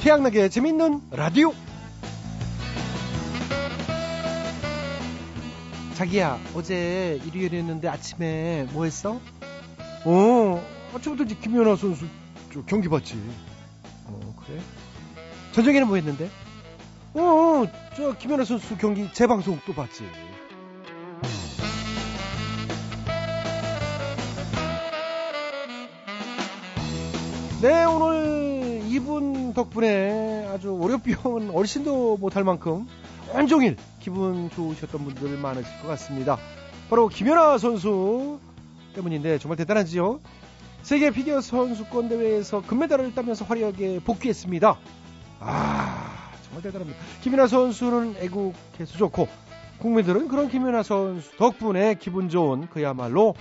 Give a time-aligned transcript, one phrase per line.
[0.00, 1.52] 태양나게 재밌는 라디오.
[5.94, 9.20] 자기야, 어제 일요일이었는데 아침에 뭐 했어?
[10.06, 10.64] 어,
[10.94, 12.06] 아침부터 이제 김연아 선수
[12.54, 13.14] 저 경기 봤지.
[14.06, 14.58] 어, 그래?
[15.52, 16.30] 저녁에는 뭐 했는데?
[17.12, 20.04] 어, 저 김연아 선수 경기 재방송 또 봤지.
[27.60, 28.39] 네, 오늘
[29.10, 32.86] 이분 덕분에 아주 월요병은 어르신도 못할 만큼
[33.34, 36.38] 온종일 기분 좋으셨던 분들 많으실 것 같습니다.
[36.88, 38.38] 바로 김연아 선수
[38.94, 40.20] 때문인데 정말 대단하지요?
[40.82, 44.78] 세계 피겨 선수권 대회에서 금메달을 따면서 화려하게 복귀했습니다.
[45.40, 47.00] 아, 정말 대단합니다.
[47.22, 49.26] 김연아 선수는 애국해서 좋고
[49.78, 53.34] 국민들은 그런 김연아 선수 덕분에 기분 좋은 그야말로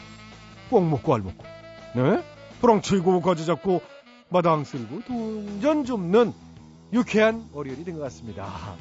[0.72, 1.44] 뽕 먹고 알 먹고
[1.94, 2.24] 네?
[2.60, 3.82] 프랑 치고 가지 잡고
[4.30, 6.34] 마당 쓸고 동전 줍는
[6.94, 8.76] 유쾌한 월요일이 된 것 같습니다.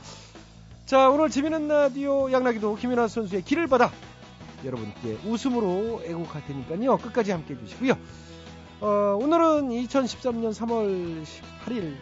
[0.87, 3.91] 자, 오늘 재미있는 라디오 양락이도 김연아 선수의 길을 받아
[4.65, 6.97] 여러분께 웃음으로 애국할 테니까요.
[6.99, 7.93] 끝까지 함께 해주시고요.
[8.81, 11.25] 어, 오늘은 2013년 3월
[11.67, 11.95] 18일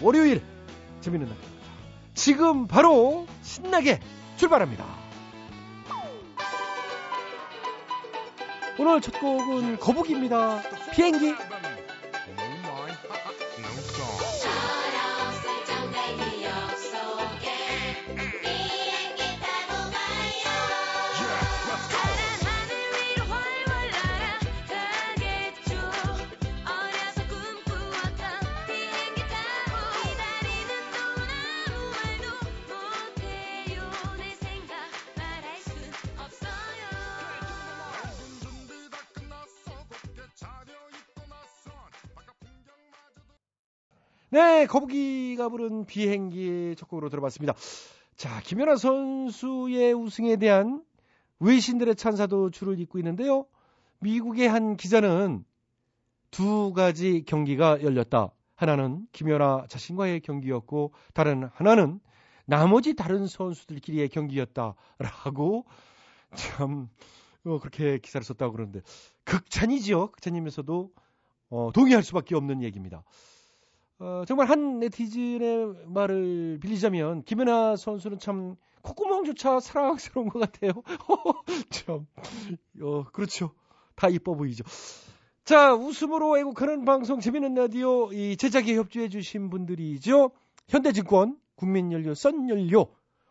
[0.00, 0.42] 월요일
[1.00, 1.54] 재미있는 날입니다.
[2.14, 4.00] 지금 바로 신나게
[4.36, 4.84] 출발합니다.
[8.78, 10.60] 오늘 첫 곡은 거북입니다.
[10.92, 11.34] 비행기.
[44.64, 47.52] 네, 거북이가 부른 비행기 첫 곡으로 들어봤습니다.
[48.16, 50.82] 자, 김연아 선수의 우승에 대한
[51.38, 53.44] 외신들의 찬사도 줄을 잇고 있는데요.
[53.98, 55.44] 미국의 한 기자는
[56.30, 58.30] 두 가지 경기가 열렸다.
[58.54, 62.00] 하나는 김연아 자신과의 경기였고 다른 하나는
[62.46, 65.66] 나머지 다른 선수들끼리의 경기였다라고
[66.36, 66.88] 참
[67.44, 68.80] 어, 그렇게 기사를 썼다고 그러는데
[69.24, 70.12] 극찬이지요.
[70.12, 70.90] 극찬이면서도
[71.50, 73.04] 어, 동의할 수밖에 없는 얘기입니다.
[73.98, 80.72] 어, 정말 한 네티즌의 말을 빌리자면 김연아 선수는 참 콧구멍조차 사랑스러운 것 같아요.
[81.70, 82.06] 참,
[82.82, 83.52] 어, 그렇죠.
[83.94, 84.64] 다 이뻐 보이죠.
[85.44, 90.30] 자, 웃음으로 애국하는 방송 재미있는 라디오 이 제작에 협조해 주신 분들이죠.
[90.68, 92.86] 현대증권, 국민연료, 썬연료,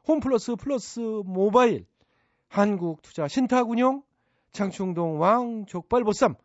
[0.07, 1.85] 홈플러스 플러스 모바일,
[2.47, 4.03] 한국투자 신타군용,
[4.51, 6.35] 장충동 왕족발보쌈,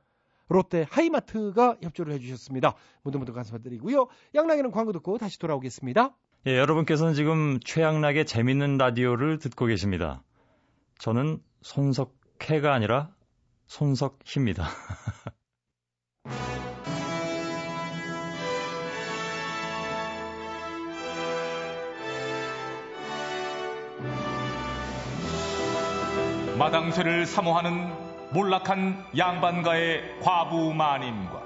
[0.48, 2.74] 롯데 하이마트가 협조를 해주셨습니다.
[3.02, 4.08] 모두 모두 감사드리고요.
[4.34, 6.16] 양락에는 광고 듣고 다시 돌아오겠습니다.
[6.46, 10.22] 예, 여러분께서는 지금 최양락의 재밌는 라디오를 듣고 계십니다.
[10.98, 13.10] 저는 손석해가 아니라
[13.66, 14.64] 손석희입니다.
[26.58, 31.42] 마당쇠를 사모하는 몰락한 양반가의 과부 마님과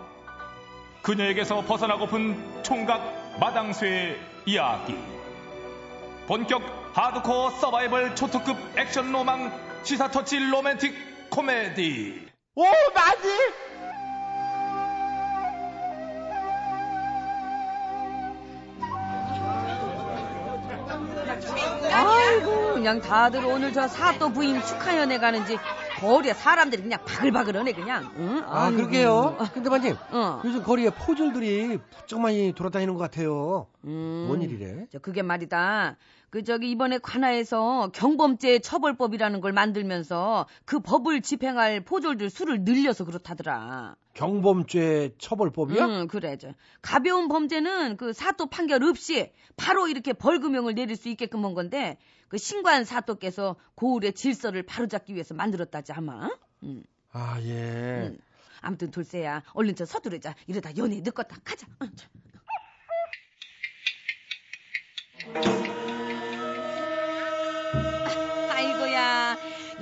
[1.03, 4.97] 그녀에게서 벗어나고픈 총각 마당쇠의 이야기.
[6.27, 6.63] 본격
[6.95, 12.29] 하드코어 서바이벌 초특급 액션 로망 시사터치 로맨틱 코미디.
[12.55, 13.31] 오 마님
[21.93, 25.59] 아이고 그냥 다들 오늘 저 사또 부인 축하 연애 가는지
[26.03, 28.43] 거리에 사람들이 그냥 바글바글하네 그냥 응?
[28.47, 28.77] 아, 아이고.
[28.77, 29.39] 그러게요.
[29.55, 30.43] 근데 마님, 어.
[30.45, 33.69] 요즘 거리에 포졸들이 부쩍 많이 돌아다니는 것 같아요.
[33.85, 34.87] 음, 뭔 일이래?
[34.93, 35.97] 저 그게 말이다.
[36.33, 43.97] 그 저기 이번에 관하에서 경범죄 처벌법이라는 걸 만들면서 그 법을 집행할 포졸들 수를 늘려서 그렇다더라.
[44.15, 45.85] 경범죄 처벌법이야?
[45.85, 46.39] 응, 그래.
[46.39, 51.99] 저 가벼운 범죄는 그 사또 판결 없이 바로 이렇게 벌금형을 내릴 수 있게끔 한 건데
[52.29, 56.31] 그 신관 사또께서 고을의 질서를 바로잡기 위해서 만들었다지 아마.
[56.63, 56.83] 응.
[57.13, 58.09] 아, 예.
[58.09, 58.19] 응.
[58.63, 60.35] 아무튼 돌쇠야, 얼른 저 서두르자.
[60.47, 61.37] 이러다 연애 늦었다.
[61.45, 61.67] 가자.
[61.83, 61.91] 응,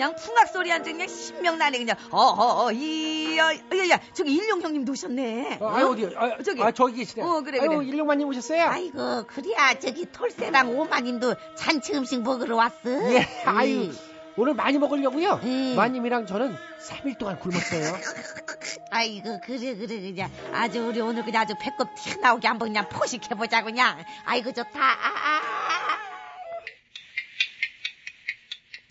[0.01, 5.59] 그냥 풍악 소리 한적 그냥 신명 나네 그냥 어어어 이야 야 저기 일용 형님도 오셨네
[5.61, 5.91] 아, 아, 어?
[5.91, 6.07] 어디?
[6.17, 6.63] 아, 저기.
[6.63, 7.23] 아, 저기 계시네.
[7.23, 7.87] 어, 그래, 아유, 그래.
[7.87, 8.65] 일용만님 오셨어요?
[8.65, 13.93] 아이고 그래야 저기 톨세랑 오마님도 잔치 음식 먹으러 왔어 예, 아유,
[14.39, 15.41] 오늘 많이 먹으려고요.
[15.43, 15.75] 음.
[15.77, 17.93] 마님이랑 저는 3일 동안 굶었어요.
[18.91, 23.99] 아이고 그래 그래 그냥 아주 우리 오늘 그냥 아주 배꼽 튀어나오게 한번 그냥 포식해보자 그냥
[24.25, 25.30] 아이고 좋다 아, 아, 아.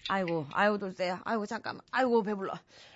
[0.10, 2.54] 아이고 아이고 돌쇠야 아이고 잠깐만 아이고 배불러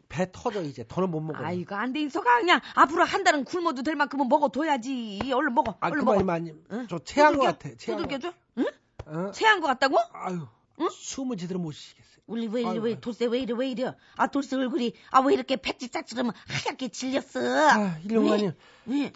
[0.09, 1.45] 배 터져 이제 더는 못 먹어요.
[1.45, 5.99] 아이고 안돼 있어가 그냥 앞으로 한 달은 굶어도 될 만큼은 먹어둬야지 얼른 먹어 아 얼른
[5.99, 6.63] 그만이 먹어 마님.
[6.71, 6.87] 응?
[6.89, 7.69] 저 체한 것 두들겨?
[7.69, 7.75] 같아.
[7.77, 8.33] 두들겨줘?
[8.59, 8.65] 응?
[9.05, 9.31] 어?
[9.31, 9.97] 체한 것 같다고?
[10.13, 10.47] 아유.
[10.81, 10.89] 응?
[10.91, 12.03] 숨을 제대로 못 쉬겠어요.
[12.27, 12.99] 우리 왜 이래 왜.
[12.99, 17.39] 돌쇠 왜 이래 왜 이래 아 돌쇠 얼굴이 아 왜 이렇게 백지짝처럼 하얗게 질렸어
[17.69, 18.51] 아, 일용마님.
[18.89, 19.11] 응.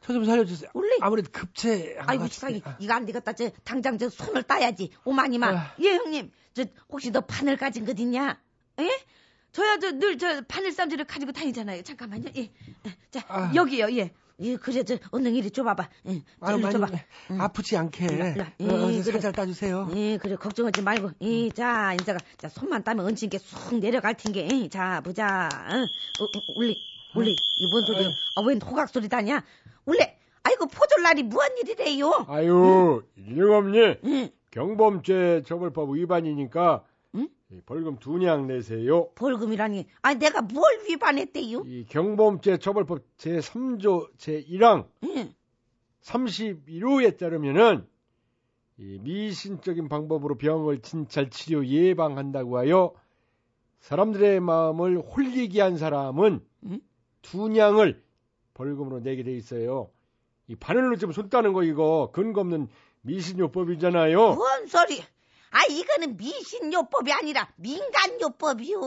[0.00, 0.70] 저좀 살려주세요.
[0.74, 1.96] 원래- 아무래도 급체.
[2.00, 5.74] 아이고 세상에 이거 안 되겠다 저 당장 저 손을 따야지 오마니만 아.
[5.80, 8.40] 예 형님 저 혹시 너 바늘 가진 것 있냐
[8.80, 8.88] 예
[9.52, 12.50] 저야 저 늘 저 바늘 쌈지를 가지고 다니잖아요 잠깐만요 예
[13.10, 13.52] 자 아.
[13.54, 14.10] 여기요 예.
[14.40, 15.88] 예, 그래, 저, 얼른 이리 줘봐봐.
[16.08, 16.70] 예, 아유, 마님.
[16.72, 16.88] 줘봐.
[17.30, 17.40] 응.
[17.40, 18.06] 아프지 않게.
[18.06, 18.46] 와, 일로 와.
[18.48, 19.02] 어, 예, 어, 그래.
[19.02, 19.88] 살살 따주세요.
[19.94, 21.10] 예, 그래, 걱정하지 말고.
[21.20, 24.48] 예, 자, 이제가, 자, 손만 따면 얹힌 게쑥 내려갈 텐게.
[24.50, 25.48] 예, 자, 보자.
[25.70, 25.82] 응.
[25.82, 26.76] 어, 어, 울리,
[27.14, 27.36] 울리.
[27.58, 28.08] 이뭔 소리야?
[28.34, 29.44] 아, 웬 호각 소리 다냐?
[29.84, 30.00] 울리.
[30.42, 32.24] 아이고, 포졸날이 무한 일이래요.
[32.28, 34.30] 아유, 일용엄니 응.
[34.52, 36.84] 경범죄 처벌법 위반이니까
[37.16, 37.28] 응?
[37.50, 39.10] 이 벌금 두냥 내세요.
[39.14, 39.86] 벌금이라니.
[40.02, 41.62] 아니, 내가 뭘 위반했대요?
[41.66, 45.34] 이 경범죄 처벌법 제3조 제1항 응.
[46.02, 47.86] 31호에 따르면은
[48.78, 52.92] 이 미신적인 방법으로 병을 진찰 치료 예방한다고 하여
[53.80, 56.80] 사람들의 마음을 홀리게 한 사람은 응?
[57.22, 58.02] 두 냥을
[58.54, 59.90] 벌금으로 내게 돼 있어요.
[60.46, 62.68] 이 바늘로 좀손 따는 거 이거 근거 없는
[63.02, 64.34] 미신요법이잖아요.
[64.34, 65.02] 뭔 소리?
[65.50, 68.80] 아, 이거는 미신요법이 아니라 민간요법이요.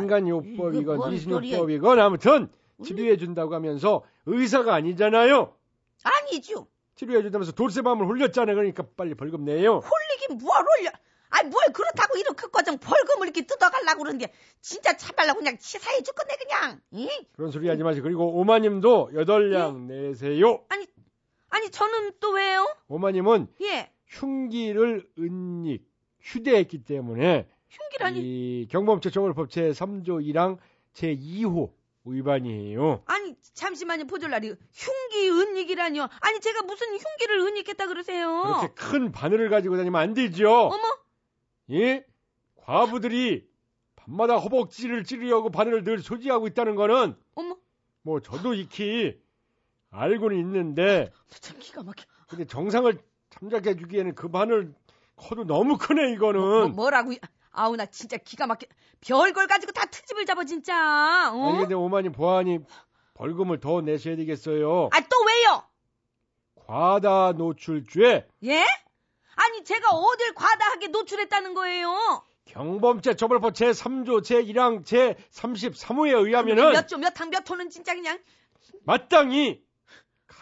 [0.00, 2.48] 민간요법 이거 이건 뭔 미신요법이건 아무튼
[2.84, 5.54] 치료해 준다고 하면서 의사가 아니잖아요.
[6.02, 6.66] 아니죠.
[6.94, 8.56] 치료해 준다면서 돌쇠밤을 홀렸잖아요.
[8.56, 9.80] 그러니까 빨리 벌금 내요.
[9.80, 10.90] 홀리긴 뭘 홀려?
[11.30, 14.32] 아니 뭘 그렇다고 이렇게 거정 벌금을 이렇게 뜯어가려고 그러는데
[14.62, 16.80] 진짜 참말로 그냥 치사해 죽겠네 그냥.
[16.94, 17.08] 응?
[17.36, 20.64] 그런 소리 하지 마시고 그리고 오마님도 여덟 냥 내세요.
[20.70, 20.86] 아니
[21.50, 22.66] 아니 저는 또 왜요?
[22.88, 25.86] 오마님은 예 흉기를 은닉
[26.20, 30.58] 휴대했기 때문에 흉기라니 이 경범죄 처벌법 제 3조 1항
[30.92, 31.72] 제 2호
[32.04, 33.02] 위반이에요.
[33.06, 36.08] 아니 잠시만요 포졸라리 흉기 은닉이라뇨?
[36.20, 38.42] 아니 제가 무슨 흉기를 은닉했다 그러세요?
[38.44, 40.50] 그렇게 큰 바늘을 가지고 다니면 안 되죠.
[40.50, 40.82] 어머
[41.70, 42.04] 예?
[42.56, 43.46] 과부들이
[43.96, 47.56] 밤마다 허벅지를 찌르려고 바늘을 늘 소지하고 있다는 거는 어머
[48.02, 49.20] 뭐 저도 익히
[49.90, 52.04] 알고는 있는데 참 기가 막혀.
[52.28, 52.98] 근데 정상을
[53.30, 54.74] 참작해 주기에는 그 바늘
[55.16, 57.12] 커도 너무 크네 이거는 뭐, 뭐 라고?
[57.52, 58.66] 아우 나 진짜 기가 막혀.
[59.00, 61.30] 별걸 가지고 다 트집을 잡아 진짜.
[61.32, 61.48] 어?
[61.50, 62.58] 아니 근데 오마님 보안이
[63.14, 65.62] 벌금을 더 내셔야 되겠어요 아 또 왜요?
[66.54, 68.64] 과다 노출죄 예?
[69.34, 72.22] 아니 제가 어딜 과다하게 노출했다는 거예요?
[72.44, 77.70] 경범죄 처벌법 제 3조 제 1항 제 33호에 의하면은 몇 조 몇 항 몇 호는
[77.70, 78.18] 진짜 그냥
[78.84, 79.62] 마땅히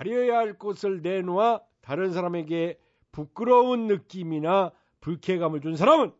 [0.00, 2.78] 가려야 할 곳을 내놓아 다른 사람에게
[3.12, 4.70] 부끄러운 느낌이나
[5.00, 6.12] 불쾌감을 준 사람은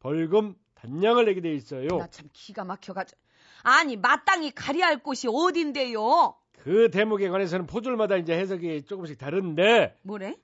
[0.00, 1.88] 벌금 단량을 내게 돼 있어요.
[1.98, 3.20] 나 참 기가 막혀가지고
[3.64, 6.36] 아니 마땅히 가려야 할 곳이 어딘데요?
[6.58, 10.34] 그 대목에 관해서는 포졸마다 이제 해석이 조금씩 다른데 뭐래?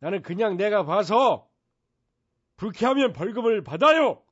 [0.00, 1.48] 나는 그냥 내가 봐서
[2.56, 4.22] 불쾌하면 벌금을 받아요.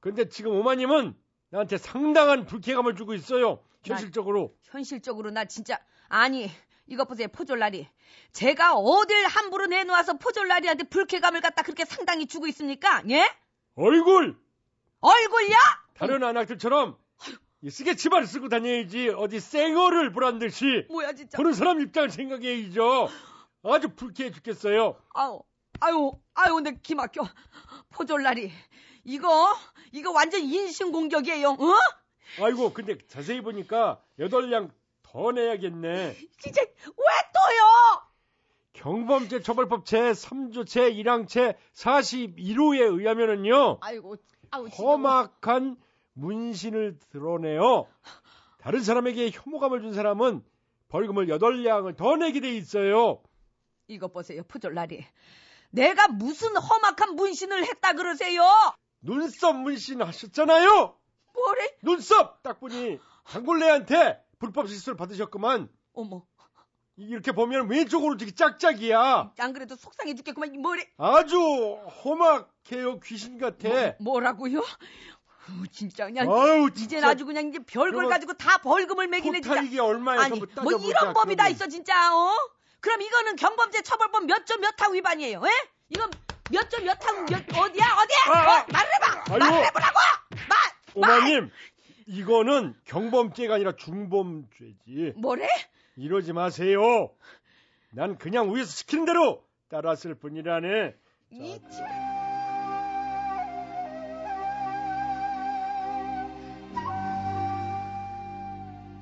[0.00, 1.14] 근데 지금 오마님은
[1.50, 3.60] 나한테 상당한 불쾌감을 주고 있어요.
[3.84, 4.56] 현실적으로.
[4.64, 6.50] 현실적으로 나 진짜 아니
[6.86, 7.88] 이것 보세요 포졸라리
[8.32, 13.02] 제가 어딜 함부로 내놓아서 포졸라리한테 불쾌감을 갖다 그렇게 상당히 주고 있습니까?
[13.10, 13.26] 예?
[13.74, 14.38] 얼굴!
[15.00, 15.56] 얼굴요?
[15.94, 16.96] 다른 안악들처럼
[17.62, 23.08] 이 쓰개치마를 쓰고 다녀야지 어디 쌩얼을 보란 듯이 뭐야 진짜 보는 사람 입장을 생각해야죠.
[23.64, 25.00] 아주 불쾌해 죽겠어요.
[25.14, 25.40] 아유
[25.80, 27.22] 아유 아유 내 기막혀
[27.90, 28.52] 포졸라리
[29.04, 29.56] 이거
[29.92, 31.74] 이거 완전 인신공격이에요 어?
[32.42, 34.70] 아이고 근데 자세히 보니까 여덟 량
[35.16, 36.14] 더 내야겠네.
[36.38, 38.02] 진짜 왜 또요?
[38.74, 43.78] 경범죄 처벌법 제 3조 제 1항 제 41호에 의하면은요.
[43.80, 44.16] 아이고
[44.50, 44.66] 아우.
[44.66, 45.78] 험악한
[46.12, 47.86] 문신을 드러내어
[48.58, 50.44] 다른 사람에게 혐오감을 준 사람은
[50.88, 53.22] 벌금을 여덟 량을 더 내게 돼 있어요.
[53.88, 55.02] 이것 보세요 포졸라리
[55.70, 58.42] 내가 무슨 험악한 문신을 했다 그러세요?
[59.00, 60.94] 눈썹 문신 하셨잖아요.
[61.32, 61.76] 뭐래?
[61.82, 65.68] 눈썹 딱 보니 단골레한테 불법 시술 받으셨구만.
[65.94, 66.22] 어머
[66.96, 69.32] 이렇게 보면 왼쪽으로 이렇게 짝짝이야.
[69.38, 70.88] 안 그래도 속상해 죽겠구만 이 뭐래?
[70.98, 71.38] 아주
[72.04, 73.94] 험악해요 귀신 같아.
[74.00, 79.06] 뭐, 라고요 어, 진짜 그냥 아유 이젠 진짜 아주 그냥 이제 별걸 가지고 다 벌금을
[79.08, 79.60] 매기네 진짜.
[79.62, 81.48] 이게 얼마에 아니 뭐 따져보자, 이런 법이 다.
[81.48, 82.32] 있어 진짜 어?
[82.80, 85.42] 그럼 이거는 경범죄 처벌법 몇조몇항 위반이에요.
[85.44, 85.50] 예?
[85.90, 86.10] 이건
[86.50, 88.32] 몇 점 몇 항 몇 어디야 어디야?
[88.32, 89.24] 어, 말을 해봐.
[89.34, 89.38] 아유.
[89.38, 89.98] 말을 해보라고.
[90.48, 90.58] 말.
[90.94, 91.50] 오마님,
[92.06, 95.14] 이거는 경범죄가 아니라 중범죄지.
[95.16, 95.46] 뭐래?
[95.96, 97.10] 이러지 마세요.
[97.90, 100.94] 난 그냥 위에서 시키는 대로 따랐을 뿐이라네.
[101.30, 101.60] 이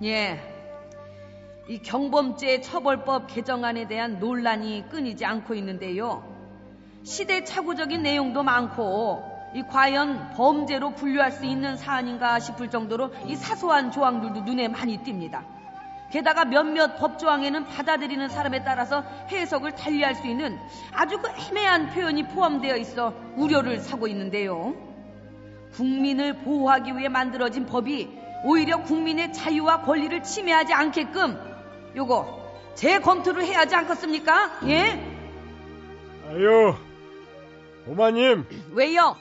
[0.02, 0.38] 예.
[1.68, 6.22] 이 경범죄 처벌법 개정안에 대한 논란이 끊이지 않고 있는데요.
[7.04, 14.40] 시대착오적인 내용도 많고 이 과연 범죄로 분류할 수 있는 사안인가 싶을 정도로 이 사소한 조항들도
[14.40, 15.42] 눈에 많이 띕니다.
[16.10, 20.58] 게다가 몇몇 법조항에는 받아들이는 사람에 따라서 해석을 달리할 수 있는
[20.92, 24.74] 아주 그 애매한 표현이 포함되어 있어 우려를 사고 있는데요.
[25.72, 28.08] 국민을 보호하기 위해 만들어진 법이
[28.44, 31.38] 오히려 국민의 자유와 권리를 침해하지 않게끔
[31.96, 32.44] 요거
[32.74, 34.60] 재검토를 해야 하지 않겠습니까?
[34.66, 35.14] 예?
[36.28, 36.74] 아유,
[37.86, 39.16] 오마님, 왜요?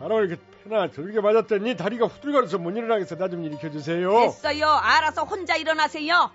[0.00, 3.16] 사람을 이렇게 패나 저렇게 맞았더니 다리가 후들거려서 못 일어나겠어.
[3.16, 4.10] 나 좀 일으켜주세요.
[4.22, 4.66] 됐어요.
[4.66, 6.30] 알아서 혼자 일어나세요.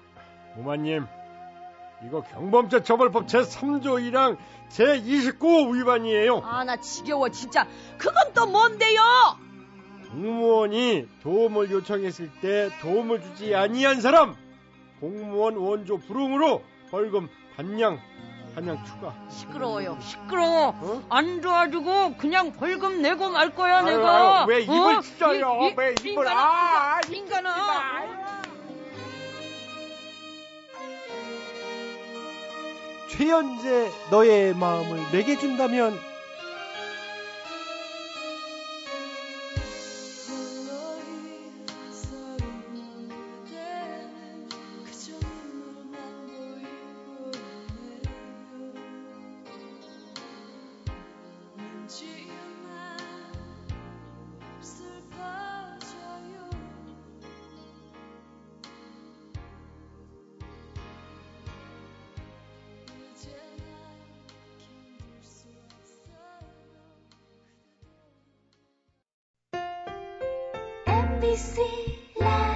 [0.57, 1.05] 오마님,
[2.05, 4.38] 이거 경범죄 처벌법 제3조 1항
[4.69, 6.39] 제29호 위반이에요.
[6.45, 7.67] 아, 나 지겨워, 진짜.
[7.98, 9.01] 그건 또 뭔데요?
[10.12, 14.36] 공무원이 도움을 요청했을 때 도움을 주지 아니한 사람
[15.01, 18.00] 공무원 원조 불응으로 벌금 반냥
[18.56, 19.14] 반냥 추가.
[19.30, 19.98] 시끄러워요.
[20.02, 20.68] 시끄러워.
[20.80, 21.04] 어?
[21.10, 24.40] 안 도와주고 그냥 벌금 내고 말 거야, 아유, 내가.
[24.44, 25.02] 아유, 왜 입을 어?
[25.02, 25.60] 찢어요?
[25.62, 28.06] 이- 이- 왜 입을- 인간아, 아, 인간아.
[33.10, 35.98] 최연재 너의 마음을 내게 준다면
[71.25, 71.70] by si
[72.22, 72.55] len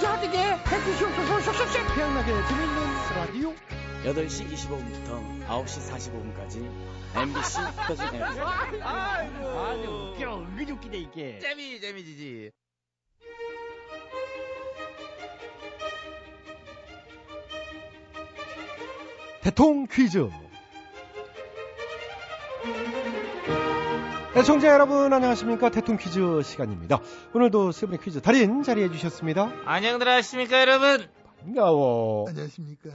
[0.00, 2.80] 되게 해주시옵소서 쏙쏙쏙 태양나게 재밌는
[3.16, 3.54] 라디오.
[4.04, 6.64] 8시 25분부터 9시 45분까지
[7.16, 10.38] MBC 터진 FM 아주 웃겨.
[10.38, 11.38] 은근히 웃기네 이게.
[11.40, 12.50] 재미 재미지지.
[19.42, 20.28] 대통 퀴즈
[24.36, 25.70] 애청자 여러분 안녕하십니까?
[25.70, 27.00] 대통 퀴즈 시간입니다.
[27.34, 29.50] 오늘도 세 분의 퀴즈 달인 자리해 주셨습니다.
[29.64, 31.08] 안녕들 하십니까 여러분?
[31.40, 32.28] 반가워.
[32.28, 32.90] 안녕하십니까.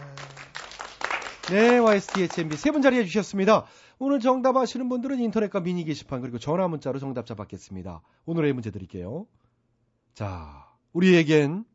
[1.49, 3.65] 네 YSTHMB 세 분 자리해 주셨습니다.
[3.99, 8.01] 오늘 정답 아시는 분들은 인터넷과 미니 게시판 그리고 전화 문자로 정답자 받겠습니다.
[8.25, 9.27] 오늘의 문제 드릴게요.
[10.13, 11.65] 자 우리에겐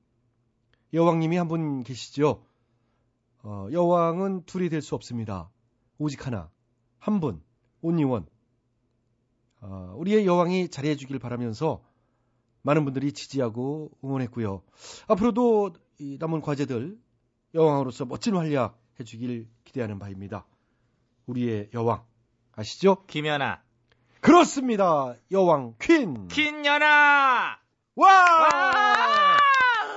[0.94, 2.42] 여왕님이 한 분 계시죠?
[3.42, 5.50] 어, 여왕은 둘이 될 수 없습니다.
[5.98, 6.50] 오직 하나,
[6.98, 7.42] 한 분,
[7.82, 8.26] 온리원.
[9.60, 11.82] 어, 우리의 여왕이 잘해 주길 바라면서
[12.62, 14.62] 많은 분들이 지지하고 응원했고요.
[15.08, 16.98] 앞으로도 이 남은 과제들
[17.54, 20.46] 여왕으로서 멋진 활약 해주길 기대하는 바입니다.
[21.26, 22.02] 우리의 여왕
[22.52, 23.04] 아시죠?
[23.06, 23.62] 김연아.
[24.20, 25.14] 그렇습니다.
[25.30, 26.28] 여왕 퀸.
[26.28, 27.58] 퀸연아.
[27.96, 28.08] 와!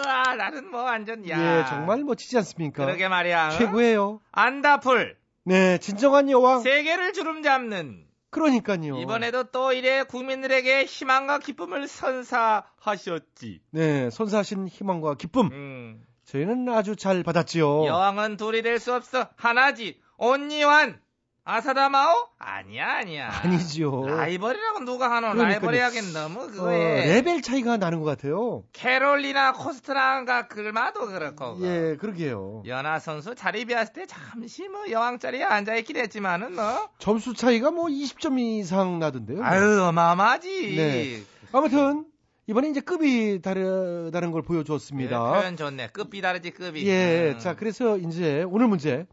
[0.06, 1.60] 와, 나는 뭐 완전 야.
[1.60, 2.86] 예, 정말 멋지지 않습니까?
[2.86, 3.48] 그러게 말이야.
[3.48, 3.52] 어?
[3.52, 4.22] 최고예요.
[4.32, 5.18] 안다풀.
[5.46, 6.62] 네, 진정한 여왕.
[6.62, 8.06] 세계를 주름 잡는.
[8.34, 8.98] 그러니까요.
[9.00, 13.62] 이번에도 또 이래 국민들에게 희망과 기쁨을 선사하셨지.
[13.72, 15.48] 네, 선사하신 희망과 기쁨.
[15.52, 16.06] 음.
[16.26, 17.86] 저희는 아주 잘 받았지요.
[17.86, 19.28] 여왕은 둘이 될 수 없어.
[19.36, 20.00] 하나지.
[20.18, 21.00] 온니완.
[21.46, 22.30] 아사다마오?
[22.40, 23.30] 아니야, 아니야.
[23.44, 24.06] 아니죠.
[24.08, 25.34] 라이벌이라고 누가 하노?
[25.34, 27.06] 라이벌이 하긴 너무 어, 그거에.
[27.06, 28.64] 레벨 차이가 나는 것 같아요.
[28.72, 31.58] 캐롤리나 코스트너 가 글마도 그렇고.
[31.62, 32.64] 예, 그러게요.
[32.66, 36.90] 연아 선수 자리 비웠을 때 잠시 뭐 여왕 자리에 앉아 있긴 했지만은 뭐.
[37.00, 39.44] 점수 차이가 뭐 20점 이상 나던데요.
[39.44, 40.76] 아유 어마어마하지.
[40.78, 41.24] 네.
[41.52, 42.06] 아무튼
[42.48, 45.34] 이번에 이제 급이 다르다는 걸 예, 보여주었습니다.
[45.34, 45.90] 표현 좋네.
[45.90, 46.88] 급이 다르지 급이.
[46.88, 47.40] 예, 음.
[47.40, 49.06] 자 그래서 이제 오늘 문제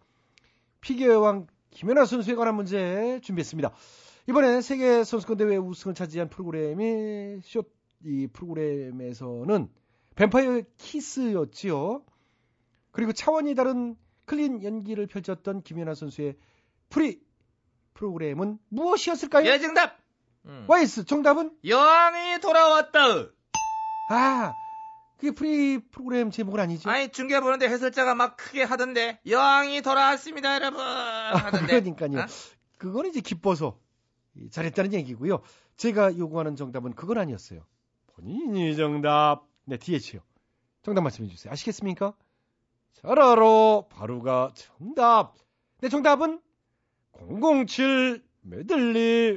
[0.80, 1.48] 피겨 여왕
[1.80, 3.72] 김연아 선수에 관한 문제 준비했습니다.
[4.28, 9.70] 이번에 세계 선수권 대회 우승을 차지한 프로그램이 쇼이 프로그램에서는
[10.14, 12.04] 뱀파이어 키스였지요.
[12.90, 13.96] 그리고 차원이 다른
[14.26, 16.36] clean 연기를 펼쳤던 김연아 선수의
[16.90, 17.22] 프리
[17.94, 19.46] 프로그램은 무엇이었을까요?
[19.46, 19.96] 예, 정답.
[20.44, 20.66] 음.
[20.68, 23.00] 와이스 정답은 여왕이 돌아왔다.
[24.08, 24.56] 아
[25.20, 26.88] 그게 프리 프로그램 제목은 아니죠?
[26.88, 30.80] 아니 중계 보는데 해설자가 막 크게 하던데 여왕이 돌아왔습니다, 여러분.
[30.80, 31.80] 하던데.
[31.82, 32.20] 그러니까요.
[32.20, 32.26] 어?
[32.78, 33.78] 그거는 이제 기뻐서
[34.50, 35.40] 잘했다는 얘기고요.
[35.76, 37.66] 제가 요구하는 정답은 그건 아니었어요.
[38.14, 39.42] 본인이 정답.
[39.66, 40.20] 네, DH요.
[40.82, 41.52] 정답 말씀해 주세요.
[41.52, 42.14] 아시겠습니까?
[42.94, 43.82] 잘 알아.
[43.90, 45.34] 바로가 정답.
[45.82, 46.40] 네, 정답은
[47.12, 49.36] 007 메들리.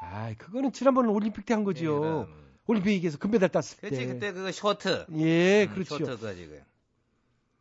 [0.00, 2.28] 아, 그거는 지난번 올림픽 때 한 거지요.
[2.68, 3.88] 올림픽에서 금메달 땄을 때.
[3.88, 5.06] 그렇지 그때 그거 쇼트.
[5.16, 5.98] 예, 음, 그렇죠.
[5.98, 6.60] 쇼트 그거 지금.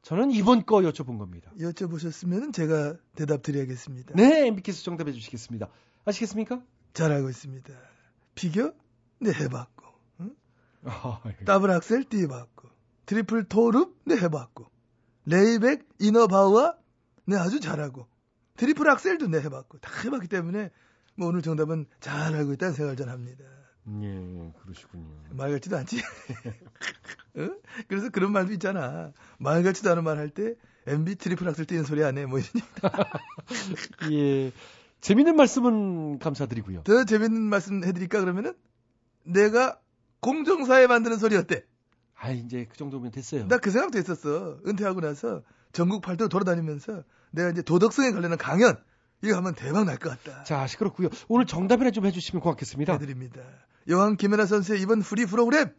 [0.04, 1.52] 저는 이번 거 여쭤본 겁니다.
[1.60, 4.14] 여쭤보셨으면 제가 대답 드려야겠습니다.
[4.16, 5.70] 네, MB께서 정답해 주시겠습니다.
[6.06, 6.62] 아시겠습니까?
[6.94, 7.74] 잘하고 있습니다.
[8.36, 8.74] 피겨?
[9.20, 9.86] 네, 해봤고.
[10.22, 10.36] 응?
[10.86, 12.70] 아, double axel 뛰어봤고.
[13.06, 13.98] triple toe loop?
[14.06, 14.66] 네, 해봤고.
[15.26, 16.76] layback, Ina Bauer?
[17.26, 18.08] 네, 아주 잘하고.
[18.58, 19.80] triple axel도 네, 해봤고.
[19.80, 20.72] 다 해봤기 때문에
[21.16, 23.44] 뭐 오늘 정답은 잘 알고 있다는 생각을 전 합니다.
[23.90, 25.06] 예, 그러시군요.
[25.32, 26.02] 말 같지도 않지?
[27.38, 27.58] 응?
[27.88, 29.14] 그래서 그런 말도 있잖아.
[29.40, 30.56] 말 같지도 않은 말 할 때
[30.88, 32.26] MB triple axel 뛰는 소리 안 해.
[32.26, 32.52] 뭐 이런.
[34.12, 34.52] 예.
[35.02, 36.84] 재밌는 말씀은 감사드리고요.
[36.84, 38.54] 더 재밌는 말씀 해드릴까 그러면은
[39.24, 39.80] 내가
[40.22, 41.64] 공정사회 만드는 소리 어때?
[42.16, 43.48] 아, 이제 그 정도면 됐어요.
[43.48, 44.60] 나 그 생각도 했었어.
[44.66, 48.76] 은퇴하고 나서 전국 팔도로 돌아다니면서 내가 이제 도덕성에 관련한 강연
[49.22, 50.44] 이거 하면 대박 날 것 같다.
[50.44, 51.10] 자, 시끄럽고요.
[51.28, 52.94] 오늘 정답이나 좀 해주시면 고맙겠습니다.
[52.94, 53.42] 해드립니다.
[53.88, 55.70] 여왕 김연아 선수의 이번 프리 프로그램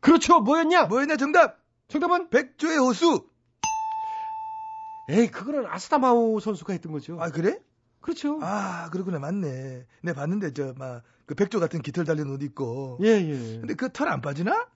[0.00, 0.40] 그렇죠.
[0.40, 0.84] 뭐였냐?
[0.86, 1.58] 뭐였냐 정답?
[1.88, 2.28] 정답은?
[2.30, 3.26] 백조의 호수.
[5.08, 7.20] 에이, 그거는 아사다마오 선수가 했던 거죠.
[7.20, 7.60] 아 그래?
[8.00, 8.38] 그렇죠.
[8.42, 9.86] 아 그렇구나 맞네.
[10.02, 12.98] 내가 봤는데 저 막 그 백조 같은 깃털 달린 옷 입고.
[13.02, 13.58] 예, 예.
[13.60, 14.66] 근데 그 털 안 빠지나?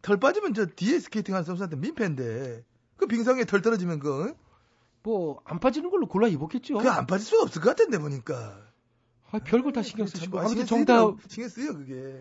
[0.00, 2.64] 털 빠지면 저 뒤에 스케이팅 하는 선수한테 민폐인데.
[2.96, 4.34] 그 빙상에 털 떨어지면 그,
[5.02, 6.78] 뭐, 안 빠지는 걸로 골라 입었겠죠.
[6.78, 8.63] 그거 안 빠질 수가 없을 것 같은데 보니까.
[9.34, 10.38] 아, 별걸 다 신경 쓰시고.
[10.38, 11.16] 아, 아무튼 신경 정답.
[11.28, 12.20] 신경 쓰여 그게.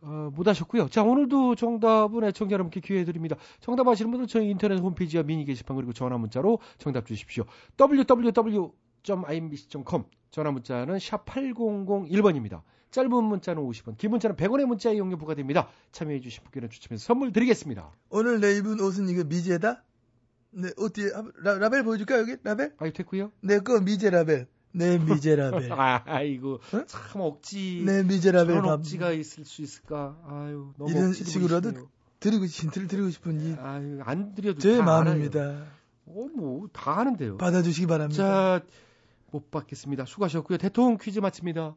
[0.00, 0.88] 어, 못 하셨고요.
[0.88, 3.36] 자, 오늘도 정답은 애청자 여러분께 기회 드립니다.
[3.60, 7.44] 정답 아시는 분들 저희 인터넷 홈페이지와 미니 게시판 그리고 전화 문자로 정답 주십시오.
[7.78, 8.72] www.imbc.com
[10.30, 12.62] 전화 문자는 샵 8001번입니다.
[12.90, 15.68] 짧은 문자는 50원, 긴 문자는 100원의 문자 이용료 부과됩니다.
[15.92, 17.92] 참여해 주신 분께는 추첨해서 선물 드리겠습니다.
[18.08, 19.84] 오늘 내 입은 옷은 이거 미제다?
[20.52, 21.08] 네, 어디
[21.42, 22.74] 라, 라벨 보여줄까 여기 라벨?
[22.78, 23.30] 아유 됐고요.
[23.40, 24.48] 내거 미제 라벨.
[24.72, 25.72] 내 미제 라벨.
[25.72, 26.84] 아, 아이고 어?
[26.86, 27.82] 참 억지.
[27.84, 28.72] 내 미제 라벨 그런 밥.
[28.80, 30.16] 억지가 있을 수 있을까?
[30.26, 31.90] 아유 너무 이런 식으로라도 보이시네요.
[32.20, 35.40] 드리고 힌트를 드리고 싶은 이 아유 안 드려도 제다 마음입니다.
[35.40, 35.66] 알아요.
[36.06, 37.36] 어, 뭐다 하는데요.
[37.38, 38.60] 받아주시기 바랍니다.
[38.60, 38.64] 자,
[39.30, 40.04] 못 받겠습니다.
[40.06, 40.58] 수고하셨고요.
[40.58, 41.76] 대통령 퀴즈 마칩니다.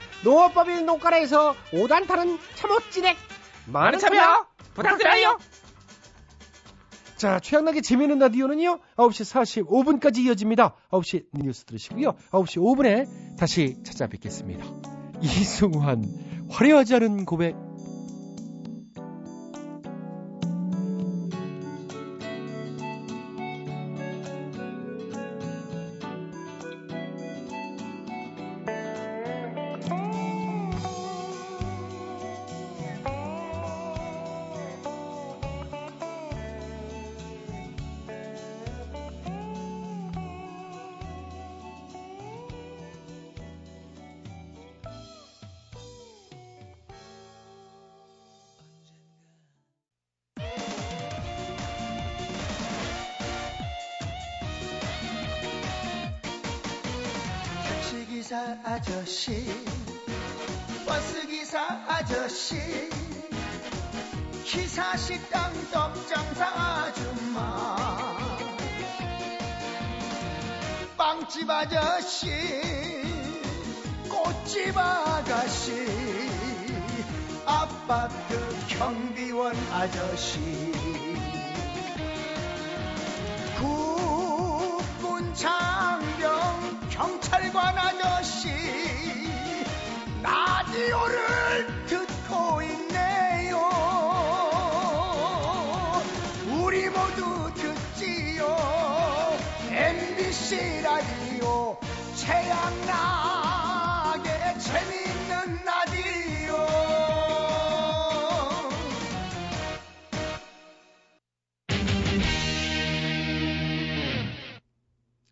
[0.23, 3.17] 농업법인 농가라에서 5단타는 참옻진액.
[3.67, 5.37] 많은 참여 부탁드려요.
[7.17, 10.75] 자, 최양락의 재미있는 라디오는요, 9시 45분까지 이어집니다.
[10.89, 12.13] 9시 뉴스 들으시고요.
[12.31, 14.65] 9시 5분에 다시 찾아뵙겠습니다.
[15.21, 16.03] 이승환,
[16.49, 17.55] 화려하지 않은 고백.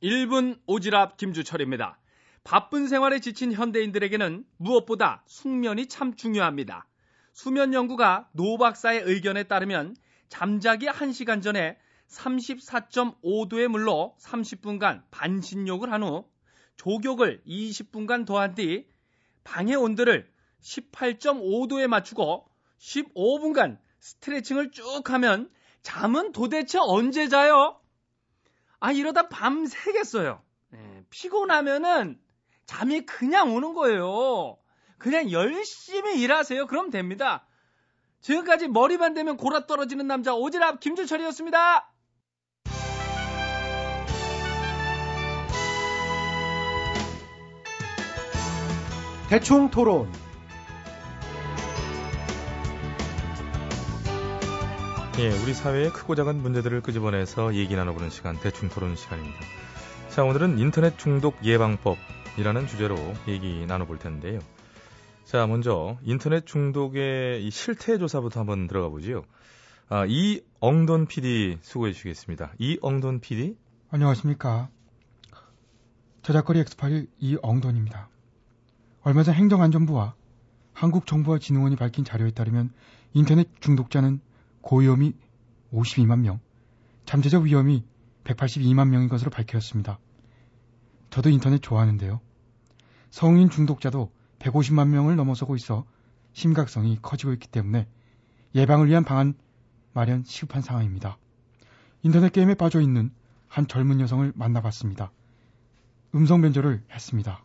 [0.09, 1.99] 1분 오지랖 김주철입니다.
[2.43, 6.87] 바쁜 생활에 지친 현대인들에게는 무엇보다 숙면이 참 중요합니다.
[7.33, 9.95] 수면 연구가 노 박사의 의견에 따르면
[10.27, 16.25] 잠자기 1시간 전에 34.5도의 물로 30분간 반신욕을 한 후
[16.77, 18.87] 조격을 20분간 더한 뒤
[19.43, 25.51] 방의 온도를 18.5도에 맞추고 15분간 스트레칭을 쭉 하면
[25.83, 27.79] 잠은 도대체 언제 자요?
[28.79, 30.41] 아 이러다 밤 새겠어요.
[30.69, 32.19] 네, 피곤하면은
[32.65, 34.57] 잠이 그냥 오는 거예요.
[34.97, 36.67] 그냥 열심히 일하세요.
[36.67, 37.45] 그럼 됩니다.
[38.21, 41.91] 지금까지 머리만 대면 골아 떨어지는 남자 오지랖 김주철이었습니다.
[49.29, 50.11] 대충 토론.
[55.19, 59.37] 예, 우리 사회의 크고 작은 문제들을 끄집어내서 얘기 나눠보는 시간, 대충 토론 시간입니다.
[60.07, 62.95] 자, 오늘은 인터넷 중독 예방법이라는 주제로
[63.27, 64.39] 얘기 나눠볼 텐데요.
[65.25, 69.25] 자, 먼저 인터넷 중독의 이 실태 조사부터 한번 들어가 보지요.
[69.89, 72.53] 아, 이엉돈 PD 수고해 주시겠습니다.
[72.57, 73.57] 이엉돈 PD?
[73.89, 74.69] 안녕하십니까.
[76.21, 78.07] 저작거리 엑스파일 이엉돈입니다.
[79.01, 80.13] 얼마 전 행정안전부와
[80.71, 82.71] 한국정보와진흥원이 밝힌 자료에 따르면
[83.11, 84.21] 인터넷 중독자는
[84.61, 85.13] 고위험이
[85.73, 86.39] 52만 명,
[87.05, 87.85] 잠재적 위험이
[88.23, 89.99] 182만 명인 것으로 밝혀졌습니다.
[91.09, 92.19] 저도 인터넷 좋아하는데요.
[93.09, 95.85] 성인 중독자도 150만 명을 넘어서고 있어
[96.33, 97.87] 심각성이 커지고 있기 때문에
[98.55, 99.33] 예방을 위한 방안
[99.93, 101.17] 마련 시급한 상황입니다.
[102.03, 103.11] 인터넷 게임에 빠져 있는
[103.47, 105.11] 한 젊은 여성을 만나봤습니다.
[106.15, 107.43] 음성 변조를 했습니다.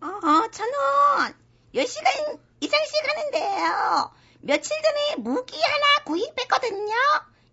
[0.00, 1.34] 어, 어, 저는
[1.74, 4.10] 10시간 이상씩 하는데요.
[4.46, 6.92] 며칠 전에 무기 하나 구입했거든요.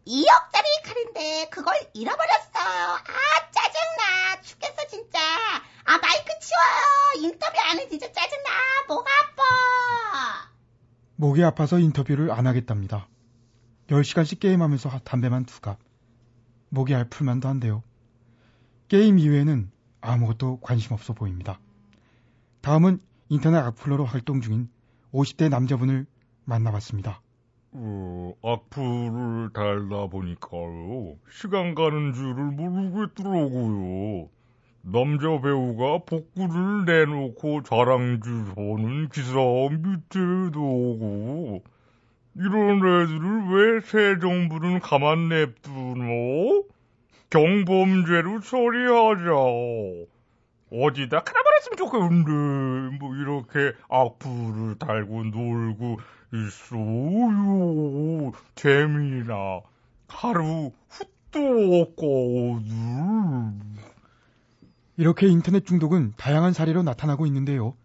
[0.05, 2.95] 2억짜리 칼인데 그걸 잃어버렸어요.
[2.95, 5.19] 아 짜증나 죽겠어 진짜.
[5.85, 7.29] 아 마이크 치워요.
[7.29, 8.49] 인터뷰 안 해 진짜 짜증나.
[8.89, 10.51] 목 아파.
[11.15, 13.07] 목이 아파서 인터뷰를 안 하겠답니다.
[13.87, 15.77] 10시간씩 게임하면서 담배만 두 갑.
[16.69, 17.83] 목이 알풀 만도 한데요.
[18.89, 21.59] 게임 이외에는 아무것도 관심 없어 보입니다.
[22.61, 24.69] 다음은 인터넷 악플러로 활동 중인
[25.13, 26.05] 50대 남자분을
[26.45, 27.21] 만나봤습니다.
[27.73, 31.15] 어, 악플을 달다 보니까요.
[31.31, 34.29] 시간 가는 줄을 모르겠더라고요.
[34.83, 39.35] 남자 배우가 복구를 내놓고 자랑질하는 기사
[39.69, 41.63] 밑에도 오고
[42.35, 46.65] 이런 애들을 왜 새 정부는 가만 냅두노?
[47.29, 49.31] 경범죄로 처리하자.
[50.73, 55.99] 어디다 가나버렸으면 좋겠는데 뭐 이렇게 악플을 달고 놀고
[56.33, 58.31] 있어요.
[58.55, 59.61] 재미나
[60.07, 60.71] 하루
[61.33, 62.61] 없고
[64.97, 67.75] 이렇게 인터넷 중독은 다양한 사례로 나타나고 있는데요.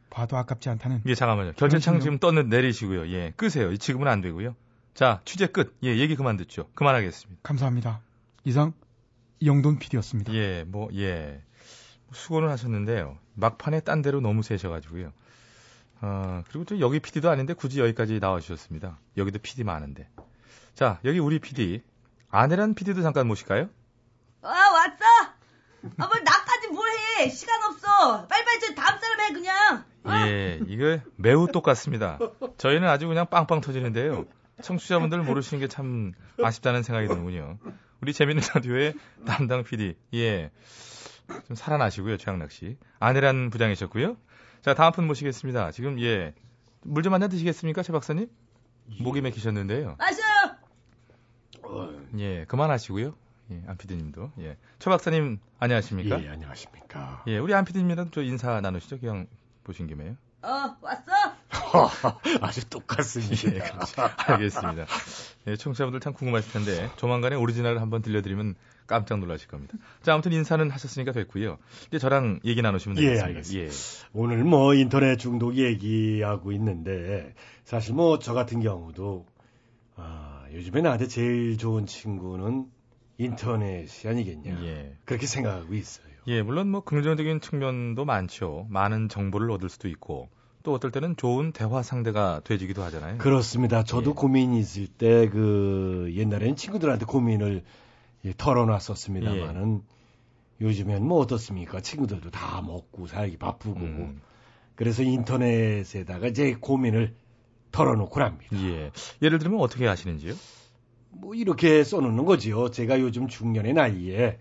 [0.10, 1.02] 봐도 아깝지 않다는.
[1.06, 1.54] 예, 잠깐만요.
[1.54, 3.08] 결제창 지금 떴는 내리시고요.
[3.10, 3.76] 예, 끄세요.
[3.76, 4.56] 지금은 안 되고요.
[4.94, 5.78] 자, 취재 끝.
[5.84, 6.70] 예, 얘기 그만 듣죠.
[6.74, 7.42] 그만하겠습니다.
[7.44, 8.02] 감사합니다.
[8.44, 8.74] 이상
[9.40, 10.34] 이영돈 PD였습니다.
[10.34, 11.42] 예, 뭐 예.
[12.14, 13.18] 수고는 하셨는데요.
[13.34, 15.12] 막판에 딴 데로 너무 세셔가지고요.
[16.02, 19.00] 어, 그리고 또 여기 PD도 아닌데 굳이 여기까지 나와주셨습니다.
[19.18, 20.08] 여기도 PD 많은데.
[20.74, 21.82] 자, 여기 우리 PD.
[22.30, 23.70] 아내란 PD도 잠깐 모실까요?
[24.46, 25.32] 아, 왔어!
[25.98, 26.88] 아, 뭘 나까지 뭘
[27.20, 27.30] 해!
[27.30, 28.28] 시간 없어!
[28.28, 29.86] 빨리빨리 저 다음 사람 해, 그냥!
[30.28, 32.20] 예, 이거 매우 똑같습니다.
[32.58, 34.26] 저희는 아주 그냥 빵빵 터지는데요.
[34.62, 37.58] 청취자분들 모르시는 게 참 아쉽다는 생각이 드는군요.
[38.02, 38.94] 우리 재밌는 라디오의
[39.26, 40.52] 담당 PD, 예.
[41.48, 42.78] 좀 살아나시고요, 최양락 씨.
[43.00, 44.16] 아내란 부장이셨고요.
[44.62, 45.72] 자, 다음 분 모시겠습니다.
[45.72, 46.34] 지금, 예.
[46.82, 48.28] 물 좀 한잔 드시겠습니까, 최 박사님?
[49.02, 49.96] 목이 맥히셨는데요.
[49.98, 50.56] 마셔요!
[52.20, 53.16] 예, 그만하시고요.
[53.52, 54.32] 예, 안 PD님도.
[54.40, 54.58] 예.
[54.80, 56.24] 최 박사님, 안녕하십니까?
[56.24, 57.24] 예, 안녕하십니까.
[57.28, 59.00] 예, 우리 안 PD님이랑 저 인사 나누시죠?
[59.00, 59.28] 그냥
[59.64, 60.16] 보신 김에요.
[60.42, 61.12] 어, 왔어?
[62.42, 63.56] 아주 똑같습니다.
[63.56, 63.62] 예.
[64.34, 64.86] 알겠습니다.
[65.48, 68.56] 예, 청취자분들 참 궁금하실 텐데 조만간에 오리지널을 한번 들려드리면
[68.88, 69.76] 깜짝 놀라실 겁니다.
[70.04, 71.58] 자, 아무튼 인사는 하셨으니까 됐고요.
[71.88, 73.26] 이제 저랑 얘기 나누시면 예, 되겠습니다.
[73.28, 74.10] 알겠습니다.
[74.14, 79.26] 오늘 뭐 인터넷 중독 얘기하고 있는데 사실 뭐 저 같은 경우도
[79.96, 82.66] 아, 요즘에 나한테 제일 좋은 친구는
[83.18, 84.98] 인터넷이 아니겠냐 예.
[85.06, 86.06] 그렇게 생각하고 있어요.
[86.28, 88.66] 예, 물론 뭐 긍정적인 측면도 많죠.
[88.70, 90.30] 많은 정보를 얻을 수도 있고
[90.64, 93.20] 또 어떨 때는 좋은 대화 상대가 돼주기도 하잖아요.
[93.20, 93.84] 그렇습니다.
[93.84, 94.14] 저도 예.
[94.16, 97.64] 고민이 있을 때 그 옛날에는 친구들한테 고민을
[98.26, 99.84] 예, 털어놨었습니다만은
[100.62, 101.82] 요즘엔 뭐 어떻습니까?
[101.82, 104.22] 친구들도 다 먹고 살기 바쁘고 음.
[104.76, 107.16] 그래서 인터넷에다가 제 고민을
[107.72, 108.58] 털어놓고 합니다.
[108.64, 108.92] 예.
[109.22, 110.34] 예를 들면 어떻게 하시는지요?
[111.18, 112.70] 뭐 이렇게 써놓는 거지요.
[112.72, 114.38] 제가 요즘 중년의 나이에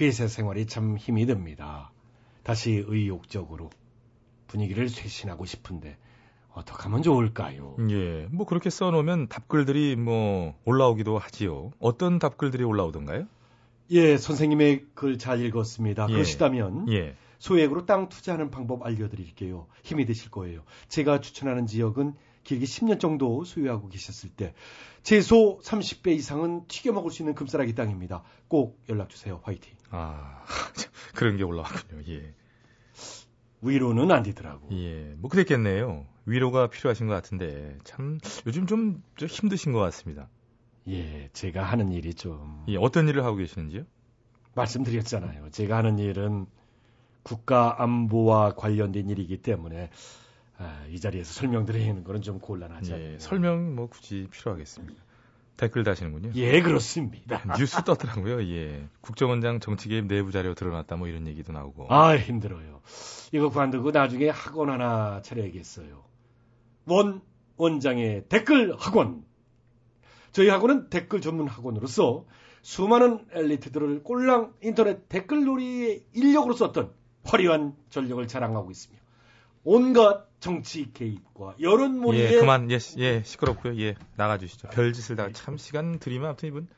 [0.00, 1.92] 회사 생활이 참 힘이 듭니다.
[2.42, 3.70] 다시 의욕적으로
[4.46, 5.96] 분위기를 쇄신하고 싶은데
[6.52, 7.76] 어떻게 하면 좋을까요?
[7.90, 8.26] 예.
[8.30, 11.70] 뭐 그렇게 써놓으면 답글들이 뭐 올라오기도 하지요.
[11.78, 13.26] 어떤 답글들이 올라오던가요?
[13.92, 16.06] 예, 선생님의 글 잘 읽었습니다.
[16.10, 16.12] 예.
[16.12, 17.16] 그러시다면 예.
[17.38, 19.66] 소액으로 땅 투자하는 방법 알려드릴게요.
[19.82, 20.62] 힘이 되실 거예요.
[20.88, 24.54] 제가 추천하는 지역은 길게 10년 정도 소유하고 계셨을 때
[25.02, 28.22] 최소 30배 이상은 튀겨 먹을 수 있는 금싸라기 땅입니다.
[28.48, 29.40] 꼭 연락 주세요.
[29.44, 29.74] 화이팅.
[29.90, 30.44] 아,
[31.14, 32.02] 그런 게 올라왔군요.
[32.08, 32.34] 예.
[33.62, 34.68] 위로는 안 되더라고.
[34.72, 35.14] 예.
[35.18, 36.06] 뭐 그랬겠네요.
[36.26, 40.28] 위로가 필요하신 것 같은데 참 요즘 좀, 좀 힘드신 것 같습니다.
[40.88, 43.84] 예, 제가 하는 일이 좀 예, 어떤 일을 하고 계시는지요?
[44.54, 45.50] 말씀드렸잖아요.
[45.50, 46.46] 제가 하는 일은
[47.22, 49.90] 국가 안보와 관련된 일이기 때문에
[50.62, 53.12] 아, 이 자리에서 설명드리는 거는 좀 곤란하지 않나요?
[53.14, 55.02] 예, 설명 뭐 굳이 필요하겠습니다.
[55.56, 56.32] 댓글 다시는군요.
[56.34, 57.42] 예, 그렇습니다.
[57.58, 58.42] 뉴스 떴더라고요.
[58.44, 58.86] 예.
[59.00, 61.92] 국정원장 정치 개입 내부 자료 드러났다 뭐 이런 얘기도 나오고.
[61.92, 62.82] 아, 힘들어요.
[63.32, 66.04] 이거 관두고 나중에 학원 하나 차려야겠어요.
[66.86, 67.22] 원
[67.56, 69.24] 원장의 댓글 학원.
[70.32, 72.26] 저희 학원은 댓글 전문 학원으로서
[72.62, 76.92] 수많은 엘리트들을 꼴랑 인터넷 댓글 놀이의 인력으로 썼던
[77.24, 78.98] 화려한 전력을 자랑하고 있으며
[79.64, 83.78] 온갖 정치 개입과 여론 몰이에 예, 그만, 예, 시- 예, 시끄럽고요.
[83.80, 84.68] 예, 나가주시죠.
[84.68, 86.68] 별짓을 다, 참, 시간 들이면 아무튼 이분.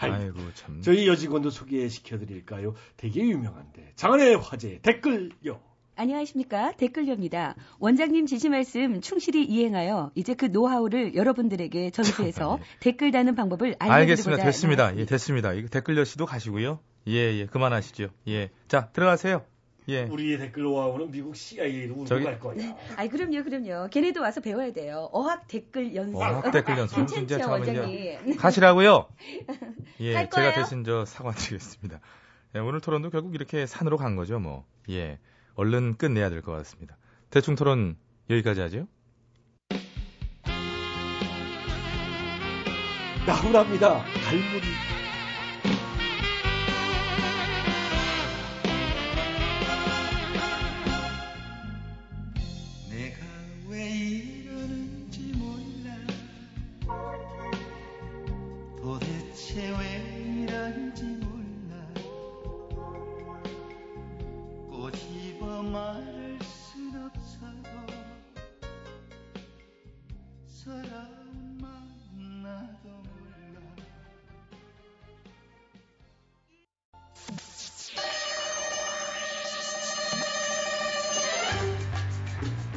[0.00, 0.80] 아이고, 참.
[0.82, 2.74] 저희 여직원도 소개시켜 드릴까요?
[2.96, 3.92] 되게 유명한데.
[3.96, 5.60] 장안의 화제 댓글요.
[5.96, 7.56] 안녕하십니까 댓글녀입니다.
[7.78, 14.44] 원장님 지시 말씀 충실히 이행하여 이제 그 노하우를 여러분들에게 전수해서 댓글 다는 방법을 알려드리고자 알겠습니다.
[14.44, 14.82] 됐습니다.
[14.84, 15.02] 나왔습니다.
[15.02, 15.52] 예, 됐습니다.
[15.52, 16.78] 이거 댓글 여시도 가시고요.
[17.08, 18.08] 예, 예, 그만하시죠.
[18.28, 18.50] 예.
[18.66, 19.44] 자, 들어가세요.
[19.88, 20.02] 예.
[20.04, 22.76] 우리의 댓글 노하우는 미국 CIA로 울고 저기- 갈 거야.
[22.96, 23.88] 아이 그럼요, 그럼요.
[23.90, 25.08] 걔네도 와서 배워야 돼요.
[25.12, 26.16] 어학 댓글 연습.
[26.16, 27.06] 어학 댓글 연습.
[27.08, 28.36] 진짜 원장님.
[28.36, 29.08] 가시라고요.
[30.00, 30.52] 예, 갈 제가 거예요?
[30.54, 32.00] 대신 저 사과드리겠습니다.
[32.54, 34.64] 예, 오늘 토론도 결국 이렇게 산으로 간 거죠, 뭐.
[34.90, 35.18] 예.
[35.54, 36.96] 얼른 끝내야 될 것 같습니다.
[37.30, 37.96] 대충 토론
[38.28, 38.86] 여기까지 하죠.
[43.26, 44.02] 나훈아입니다.
[44.24, 44.62] 갈무리.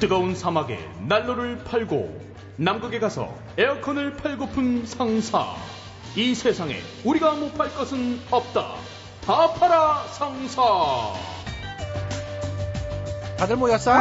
[0.04, 2.20] 뜨거운 사막에 난로를 팔고
[2.58, 5.56] 남극에 가서 에어컨을 팔고픈 상사.
[6.18, 8.76] 이 세상에 우리가 못 팔 것은 없다.
[9.26, 10.62] 다 팔아 상사.
[13.38, 13.94] 다들 모였어?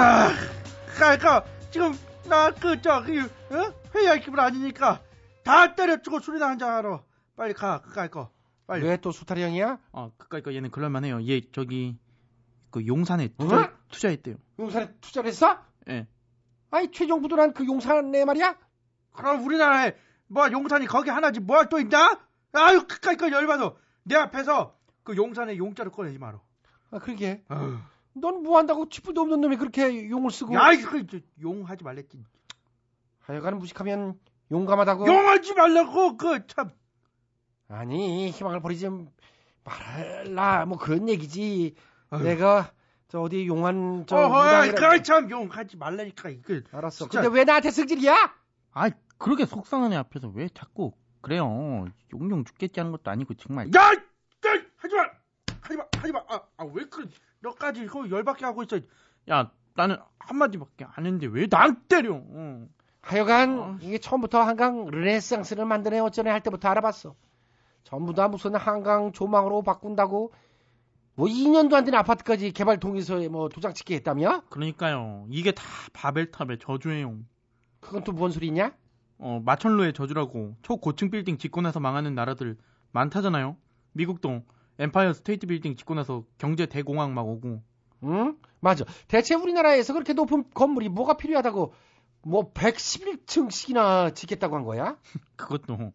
[0.97, 1.97] 그러니까 지금
[2.29, 3.73] 나그 저기 어?
[3.95, 5.01] 회의할 기분 아니니까
[5.45, 7.05] 다 때려치고 술이나 한잔 하러
[7.37, 8.29] 빨리 가 그까이 거
[8.67, 9.79] 빨리 왜 또 수탈이 형이야?
[9.93, 11.25] 어, 그까이 거 얘는 그럴만해요.
[11.29, 11.97] 얘 저기
[12.73, 13.45] 그 용산에 어?
[13.45, 14.35] 투자, 투자했대요.
[14.59, 15.59] 용산에 투자를 했어?
[15.89, 16.07] 예.
[16.71, 18.57] 아니 최종부도란 그 용산에 말이야?
[19.13, 19.95] 그럼 우리나라에
[20.29, 22.19] 뭐 용산이 거기 하나지 뭐 또 있냐?
[22.53, 26.41] 아유 그까이 거 열받아 내 앞에서 그 용산에 용자를 꺼내지 마라
[26.91, 27.43] 아 그러게.
[28.15, 30.55] 넌뭐 한다고 쥐뿔도 없는 놈이 그렇게 용을 쓰고.
[30.55, 32.25] 야 이거 그, 저, 용하지 말랬지
[33.21, 34.19] 하여간 무식하면
[34.51, 35.07] 용감하다고.
[35.07, 36.71] 용하지 말라고 그 참
[37.69, 38.89] 아니 희망을 버리지
[39.65, 41.75] 말라 뭐 그런 얘기지.
[42.23, 42.71] 내가
[43.13, 44.41] 저 어디 용한 저 어허
[44.73, 47.05] 무당이라- 그참 용하지 말라니까 이거 알았어.
[47.05, 47.21] 진짜.
[47.21, 48.35] 근데 왜 나한테 승질이야?
[48.73, 51.85] 아, 그렇게 속상한 애 앞에서 왜 자꾸 그래요.
[52.15, 53.69] 용용 죽겠지 하는 것도 아니고 정말.
[53.77, 53.81] 야!
[53.93, 54.01] 야!
[54.79, 55.03] 하지마!
[55.61, 55.85] 하지마!
[55.95, 56.21] 하지마!
[56.27, 57.07] 아, 아, 왜 그래?
[57.41, 58.79] 너까지 그 열받게 하고 있어.
[59.29, 62.15] 야, 나는 한마디밖에 안 했는데 왜 날 때려?
[62.15, 62.67] 어.
[63.03, 67.15] 하여간 이게 처음부터 한강 르네상스를 만드네 어쩌네 할 때부터 알아봤어.
[67.85, 70.33] 전부 다 무슨 한강 조망으로 바꾼다고
[71.15, 74.43] 뭐 2년도 안 된 아파트까지 개발 동의서에 뭐 도장 찍게 했다며?
[74.51, 75.27] 그러니까요.
[75.31, 77.19] 이게 다 바벨탑의 저주예요.
[77.81, 78.73] 그건 또 뭔 소리냐?
[79.19, 82.57] 어, 마천루의 저주라고 초고층 빌딩 짓고 나서 망하는 나라들
[82.93, 83.57] 많다잖아요.
[83.93, 84.43] 미국도
[84.79, 87.63] 엠파이어 스테이트 빌딩 짓고 나서 경제 대공황 막 오고.
[88.05, 88.37] 응?
[88.61, 88.85] 맞아.
[89.07, 91.75] 대체 우리나라에서 그렇게 높은 건물이 뭐가 필요하다고
[92.25, 94.97] 뭐 111층씩이나 짓겠다고 한 거야?
[95.37, 95.93] 그것도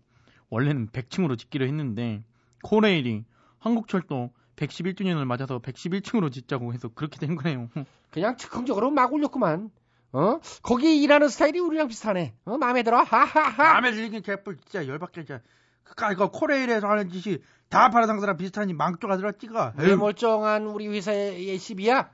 [0.49, 2.23] 원래는 100층으로 짓기로 했는데
[2.63, 3.25] 코레일이
[3.59, 7.69] 한국철도 111주년을 맞아서 111층으로 짓자고 해서 그렇게 된 거네요.
[8.11, 9.71] 그냥 즉흥적으로 막 올렸구만.
[10.13, 10.39] 어?
[10.63, 12.33] 거기 일하는 스타일이 우리랑 비슷하네.
[12.45, 12.57] 어?
[12.57, 13.01] 마음에 들어?
[13.01, 13.73] 하하하.
[13.73, 15.41] 마음에 들긴 개뿔 진짜 열받게 진짜.
[15.83, 17.37] 그까 이거 코레일에서 하는 짓이
[17.69, 19.73] 다 파라상사랑 비슷하니 망조가 들어 찍어.
[19.77, 22.09] 왜 멀쩡한 우리 회사의 시비야?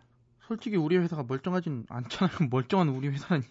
[0.48, 2.38] 솔직히 우리 회사가 멀쩡하진 않잖아요.
[2.52, 3.46] 멀쩡한 우리 회사라니.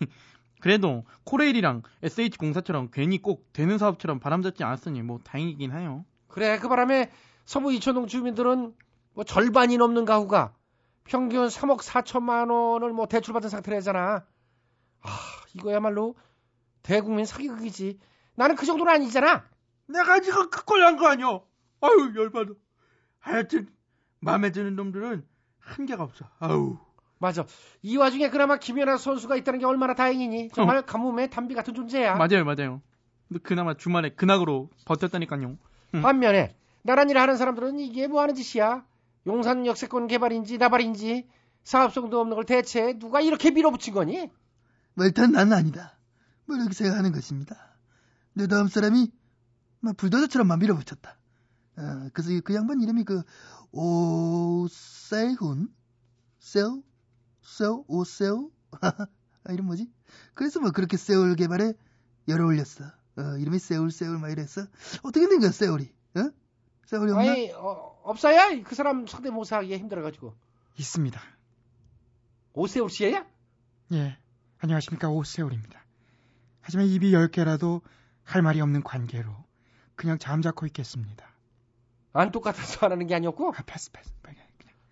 [0.60, 6.04] 그래도 코레일이랑 SH공사처럼 괜히 꼭 되는 사업처럼 바람잡지 않았으니 뭐 다행이긴 해요.
[6.28, 7.10] 그래 그 바람에
[7.44, 8.74] 서부 이천동 주민들은
[9.14, 10.54] 뭐 절반이 넘는 가구가
[11.04, 14.24] 평균 3억 4천만 원을 뭐 대출받은 상태라잖아.
[15.02, 15.08] 아
[15.54, 16.14] 이거야말로
[16.82, 17.98] 대국민 사기극이지.
[18.34, 19.44] 나는 그 정도는 아니잖아.
[19.88, 21.26] 내가 지금 그걸 한 거 아니야.
[21.80, 22.52] 아유 열받아.
[23.18, 23.68] 하여튼
[24.20, 25.26] 마음에 드는 놈들은
[25.58, 26.24] 한계가 없어.
[26.38, 26.78] 아우.
[27.18, 27.44] 맞아.
[27.82, 30.48] 이 와중에 그나마 김연아 선수가 있다는 게 얼마나 다행이니.
[30.50, 32.16] 정말 가뭄의 단비 같은 존재야.
[32.16, 32.80] 맞아요, 맞아요.
[33.28, 35.56] 근데 그나마 주말에 근학으로 버텼다니까요.
[35.94, 36.02] 음.
[36.02, 38.84] 반면에 나란 일을 하는 사람들은 이게 뭐 하는 짓이야.
[39.26, 41.28] 용산 역세권 개발인지 나발인지
[41.62, 44.30] 사업성도 없는 걸 대체 누가 이렇게 밀어붙인 거니?
[44.94, 45.96] 뭐 일단 나는 아니다.
[46.44, 47.76] 뭐 이렇게 생각하는 것입니다.
[48.34, 49.12] 내 다음 사람이
[49.80, 51.16] 막 불도저처럼 막 밀어붙였다.
[51.76, 53.22] 어, 그래서 그 양반 이름이 그
[53.70, 55.68] 오세훈,
[56.40, 56.82] 세우,
[57.42, 59.90] 세우, 오세우, 아, 이름 뭐지?
[60.34, 61.74] 그래서 뭐 그렇게 세울 개발에
[62.28, 62.84] 열어 올렸어.
[63.16, 64.66] 어, 이름이 세울 세울 막 이랬어.
[65.02, 65.92] 어떻게 된 거야 세울이?
[66.92, 66.96] 어?
[66.98, 67.32] 세울이 없나?
[67.32, 68.62] 아니 어, 없어요.
[68.64, 70.34] 그 사람 성대모사하기 힘들어가지고.
[70.78, 71.20] 있습니다.
[72.54, 73.24] 오세훈 씨야?
[73.92, 74.16] 예,
[74.58, 75.82] 안녕하십니까 오세울입니다.
[76.60, 77.80] 하지만 입이 열 개라도
[78.24, 79.32] 할 말이 없는 관계로
[79.94, 81.26] 그냥 잠자코 있겠습니다.
[82.12, 83.48] 안 똑같아서 안 하는 게 아니었고?
[83.56, 84.12] 아, 패스 패스.
[84.22, 84.36] 빨리.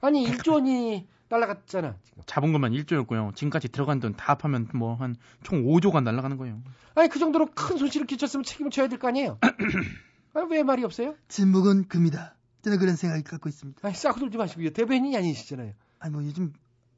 [0.03, 1.97] 아니 1조 원이 날라갔잖아.
[2.03, 2.23] 지금.
[2.27, 3.35] 잡은 것만 1조였고요.
[3.37, 6.63] 지금까지 들어간 돈 다 합하면 뭐 한 총 5조가 날아가는 거예요.
[6.95, 9.39] 아니 그 정도로 큰 손실을 끼쳤으면 책임을 져야 될 거 아니에요?
[10.35, 11.14] 아니, 왜 말이 없어요?
[11.29, 12.37] 진목은 금이다.
[12.62, 13.81] 저는 그런 생각을 갖고 있습니다.
[13.87, 14.71] 아니 싸고 들지 마시고요.
[14.71, 15.73] 대변인이 아니시잖아요.
[15.99, 16.53] 아니 뭐 요즘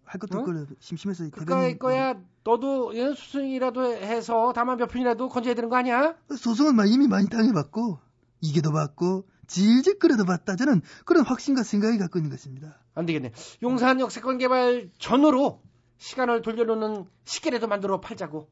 [0.04, 0.40] 할 것도 어?
[0.40, 5.76] 없고 심심해서 그까이 대변인 거야 너도 예, 수승이라도 해서 다만 몇 편이라도 건져야 되는 거
[5.76, 6.16] 아니야?
[6.36, 8.00] 소송은 막 이미 많이 당해봤고
[8.40, 12.78] 이게도 받고 질질 끌어도 봤다 저는 그런 확신과 생각이 갖고 있는 것입니다.
[12.94, 13.32] 안 되겠네.
[13.62, 15.62] 용산 역세권 개발 전으로
[15.98, 18.50] 시간을 돌려놓는 시계라도 만들어 팔자고.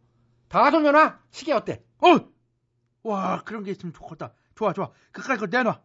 [0.49, 1.19] 다 돌려놔.
[1.31, 1.83] 시계 어때?
[1.99, 2.29] 어!
[3.03, 4.33] 와 그런 게 있으면 좋겠다.
[4.61, 4.90] 좋아 좋아.
[5.11, 5.81] 그까이 거 내놔.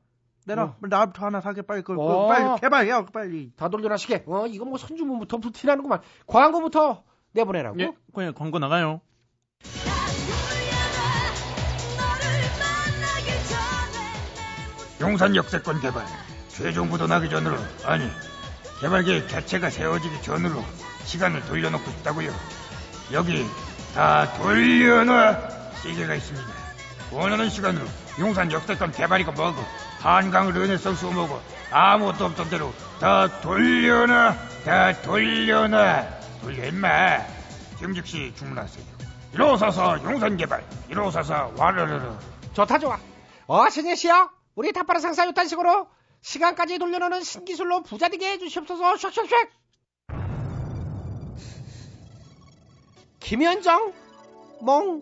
[0.45, 0.63] 내놔.
[0.63, 0.75] 어.
[0.81, 2.27] 나부터 하나 사게 빨리 그, 그 어.
[2.27, 3.53] 빨리 개발해요 빨리.
[3.55, 4.23] 다 돌려놔 시계.
[4.27, 6.01] 어 이거 뭐 선주문부터 티나는구만.
[6.27, 7.79] 광고부터 내보내라고.
[7.79, 8.99] 예, 그냥 광고 나가요.
[14.99, 16.05] 용산 역세권 개발
[16.49, 18.05] 최종 부도 나기 전으로 아니
[18.81, 20.61] 개발 계획 자체가 세워지기 전으로
[21.05, 22.29] 시간을 돌려놓고 싶다고요.
[23.13, 23.45] 여기
[23.93, 26.64] 다 돌려놔 시계가 있습니다.
[27.15, 27.85] 원하는 시간으로
[28.19, 29.61] 용산 역세권 개발이고 뭐고
[29.99, 31.39] 한강 르네상스 뭐고
[31.71, 37.25] 아무것도 없던 대로 다 돌려놔 다 돌려놔 돌려 임마
[37.77, 38.85] 지금 즉시 주문하세요.
[39.31, 42.17] 1544 용산 개발 1544 와르르르
[42.53, 42.99] 좋다 좋아.
[43.47, 44.29] 어 신예 씨요.
[44.55, 45.87] 우리 타파라 상사 요딴 식으로
[46.21, 48.95] 시간까지 돌려놓는 신기술로 부자 되게 해주시옵소서.
[48.95, 49.49] 샥샥샥.
[53.19, 53.93] 김현정
[54.61, 55.01] 몽.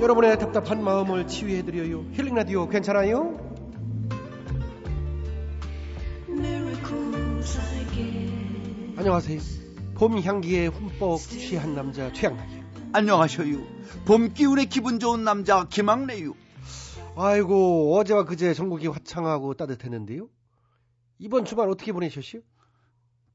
[0.00, 2.06] 여러분의 답답한 마음을 치유해드려요.
[2.12, 3.38] 힐링 라디오 괜찮아요?
[8.96, 9.40] 안녕하세요.
[9.94, 12.64] 봄 향기에 흠뻑 취한 남자 최양락이요.
[12.94, 13.58] 안녕하셔요.
[14.06, 16.32] 봄 기운에 기분 좋은 남자 김학래요.
[17.16, 20.28] 아이고 어제와 그제 전국이 화창하고 따뜻했는데요.
[21.18, 22.40] 이번 주말 어떻게 보내셨어요?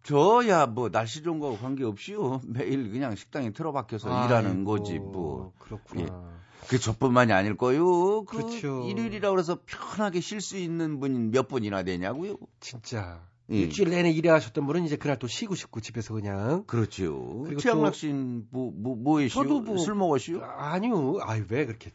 [0.01, 2.41] 저야 뭐 날씨 좋은 거하고 관계없이요.
[2.47, 5.53] 매일 그냥 식당에 틀어박혀서 일하는 아이고, 거지 뭐.
[5.59, 6.01] 그렇구나.
[6.01, 6.44] 예.
[6.67, 8.23] 그 저뿐만이 아닐 거요.
[8.25, 8.83] 그 그렇죠.
[8.87, 12.37] 일요일이라 그래서 편하게 쉴 수 있는 분이 몇 분이나 되냐고요.
[12.59, 13.21] 진짜.
[13.51, 13.57] 예.
[13.59, 16.63] 일주일 내내 일하셨던 분은 이제 그날 또 쉬고 싶고 집에서 그냥.
[16.65, 17.43] 그렇죠.
[17.45, 19.43] 그리고 최양락 또- 씨는 뭐, 뭐, 뭐 했시오?
[19.43, 20.41] 저도 뭐- 술 먹었시오?
[20.41, 21.19] 아니요.
[21.21, 21.91] 아유 왜 그렇게.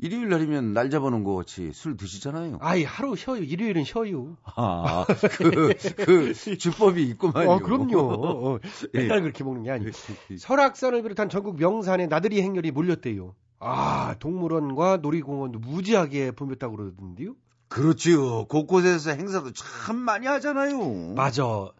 [0.00, 2.58] 일요일 날이면 날 잡아놓은 거 같이 술 드시잖아요.
[2.60, 3.42] 아이 하루 쉬어요.
[3.42, 4.36] 일요일은 쉬어요.
[4.44, 7.50] 아, 그, 그, 주법이 있구만요.
[7.50, 7.98] 어, 그럼요.
[7.98, 8.58] 어,
[8.94, 8.98] 예.
[9.00, 9.90] 맨날 그렇게 먹는 게 아니고.
[10.38, 13.34] 설악산을 비롯한 전국 명산에 나들이 행렬이 몰렸대요.
[13.60, 17.34] 아, 동물원과 놀이공원도 무지하게 붐볐다고 그러던데요?
[17.68, 18.46] 그렇지요.
[18.46, 21.14] 곳곳에서 행사도 참 많이 하잖아요.
[21.14, 21.70] 맞아.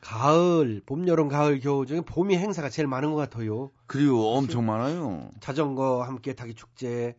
[0.00, 3.70] 가을, 봄, 여름, 가을, 겨울 중에 봄이 행사가 제일 많은 것 같아요.
[3.86, 5.30] 그리고 엄청 많아요.
[5.40, 7.14] 자전거 함께 타기 축제,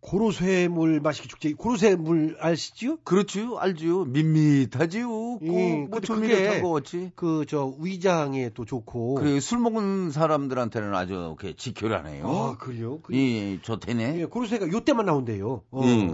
[0.00, 2.96] 고로쇠물 마시기 축제, 고로쇠물 아시죠?
[3.02, 3.58] 그렇지요.
[3.58, 4.04] 알지요.
[4.06, 5.38] 밋밋하지요.
[5.42, 7.12] 예, 뭐 근데 조미료 그게 탄거 같이.
[7.14, 9.16] 그, 저, 위장에 또 좋고.
[9.16, 12.26] 그래, 술 먹은 사람들한테는 아주 이렇게 지켜라네요.
[12.28, 13.00] 아, 그래요?
[13.02, 14.20] 그- 예, 좋대네.
[14.20, 15.62] 예, 고로쇠가 요 때만 나온대요.
[15.70, 16.08] 어, 예.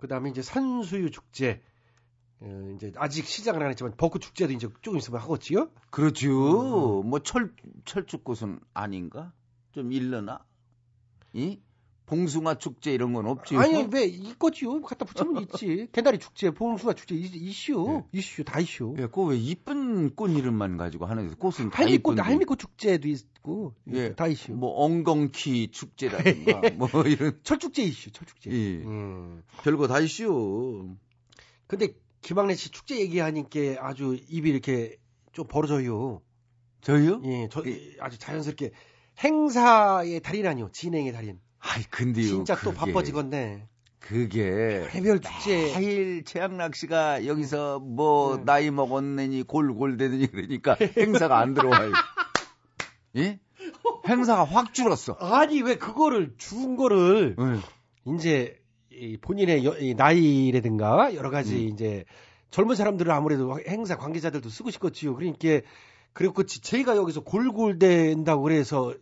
[0.00, 1.60] 그 다음에 이제 산수유 축제.
[2.40, 5.68] 어, 이제 아직 시작을 안 했지만 벚꽃 축제도 이제 조금 있으면 하겠지요?
[5.90, 7.02] 그렇지요.
[7.02, 7.52] 뭐 철,
[7.84, 9.32] 철쭉꽃은 아닌가?
[9.72, 10.40] 좀 일러나?
[11.32, 11.60] 이?
[12.10, 13.60] 봉숭아 축제 이런 건 없지요.
[13.60, 14.82] 아니 왜 있겠지요?
[14.82, 15.86] 갖다 붙이면 있지.
[15.92, 18.96] 개다리 축제, 봉숭아 축제 이- 이슈, 이슈 다 이슈.
[18.98, 22.22] 예, 그왜 이쁜 꽃 이름만 가지고 하는 꽃은 다 할미꽃, 이쁜데.
[22.22, 24.50] 할미꽃 축제도 있고 예, 다 이슈.
[24.52, 28.50] 뭐 엉겅퀴 축제라든가 뭐 이런 철축제 이슈, 철축제.
[28.50, 28.84] 예.
[28.84, 29.44] 음.
[29.62, 30.96] 별거 다 이슈.
[31.68, 34.96] 근데 김학래 씨 축제 얘기하니까 아주 입이 이렇게
[35.32, 36.20] 좀 벌어져요.
[36.80, 37.22] 저요?
[37.24, 37.62] 예, 저
[38.00, 38.72] 아주 자연스럽게
[39.22, 41.38] 행사의 달인 아니요, 진행의 달인.
[41.60, 42.26] 아이 근데요.
[42.26, 43.66] 진짜 또 그게- 바빠지건데.
[43.98, 45.78] 그게 개별 축제.
[45.78, 48.44] 매일 최양락 씨가 여기서 뭐 네.
[48.44, 51.92] 나이 먹었느니 골골대느니 그러니까 행사가 안 들어와요.
[53.16, 53.38] 예?
[54.08, 55.12] 행사가 확 줄었어.
[55.20, 57.36] 아니 왜 그거를 준 거를
[58.06, 58.58] 이제
[58.90, 61.68] 이 본인의 여- 이 나이라든가 여러 가지 음.
[61.68, 62.04] 이제
[62.50, 65.14] 젊은 사람들은 아무래도 행사 관계자들도 쓰고 싶겠지요.
[65.14, 65.60] 그러니까
[66.14, 68.94] 그리고 제가 여기서 골골댄다고 그래서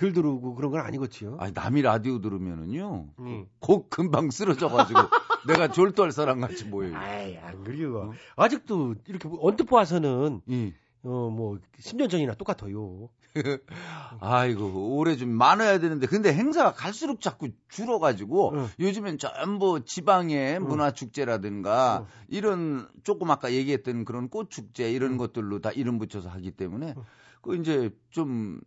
[0.00, 1.36] 들들고 그런 건 아니겠지요.
[1.38, 3.08] 아니 남이 라디오 들으면은요.
[3.18, 3.46] 음.
[3.58, 4.98] 곡 금방 쓰러져가지고
[5.46, 6.96] 내가 졸도할 사람 같이 보여요.
[6.96, 8.12] 아이 안 그래요.
[8.36, 10.72] 아직도 이렇게 언뜻 봐서는 예.
[11.02, 13.10] 어뭐 10년 전이나 똑같아요.
[14.20, 22.06] 아이고 올해 좀 많아야 되는데 근데 행사가 갈수록 자꾸 줄어가지고 요즘엔 전부 지방의 문화 축제라든가
[22.28, 26.94] 이런 조금 아까 얘기했던 그런 꽃 축제 이런 것들로 다 이름 붙여서 하기 때문에
[27.42, 28.60] 그 이제 좀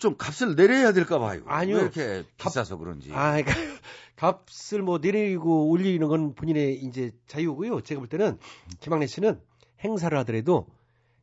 [0.00, 1.42] 좀 값을 내려야 될까 봐요.
[1.46, 1.76] 아니요.
[1.76, 3.12] 왜 이렇게 비싸서 그런지.
[3.12, 3.52] 아, 그러니까
[4.16, 7.82] 값을 뭐 내리고 올리는 건 본인의 이제 자유고요.
[7.82, 8.38] 제가 볼 때는
[8.80, 9.40] 김학래 씨는
[9.84, 10.66] 행사를 하더라도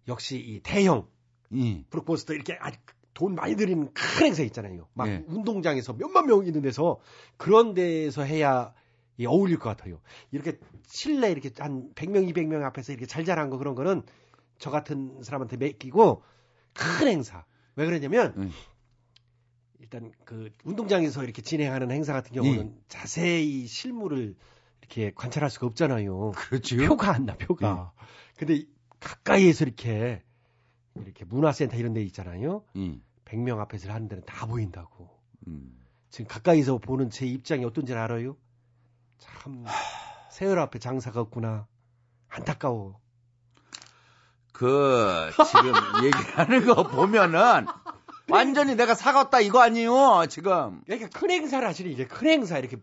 [0.08, 1.08] 역시 이 대형
[1.56, 1.84] 예.
[1.90, 2.78] 브록버스터 이렇게 아주
[3.16, 4.88] 돈 많이 들이는 큰 행사 있잖아요.
[4.94, 5.24] 막 예.
[5.28, 7.00] 운동장에서 몇만 명 있는 데서
[7.38, 8.74] 그런 데서 해야
[9.18, 10.00] 이 어울릴 것 같아요.
[10.32, 14.04] 이렇게 실내 이렇게 한 100명, 200명 앞에서 이렇게 잘 자란 거 그런 거는
[14.60, 16.22] 저 같은 사람한테 맡기고
[16.74, 17.44] 큰 행사.
[17.78, 18.52] 왜 그러냐면 음.
[19.80, 24.36] 일단 그 운동장에서 이렇게 진행하는 행사 같은 경우는 자세히 실물을
[24.82, 26.32] 이렇게 관찰할 수가 없잖아요.
[26.32, 26.76] 그렇죠.
[26.78, 27.94] 표가 안 나, 표가.
[28.36, 28.66] 근데
[29.00, 30.24] 가까이에서 이렇게
[30.96, 32.64] 이렇게 문화센터 이런 데 있잖아요.
[32.78, 33.00] 예.
[33.26, 35.10] 100명 앞에서 하는 데는 다 보인다고.
[35.48, 35.80] 음.
[36.10, 38.38] 지금 가까이서 보는 제 입장이 어떤지 알아요?
[39.20, 39.66] 참
[40.32, 41.68] 세월 앞에 장사가 없구나.
[42.30, 43.00] 안타까워.
[44.58, 45.72] 그 지금
[46.04, 47.66] 얘기하는 거 보면은
[48.30, 50.82] 완전히 내가 사갔다 이거 아니에요 지금.
[50.86, 52.78] 그러니까 큰 행사를 하시니 이게 큰 행사 이렇게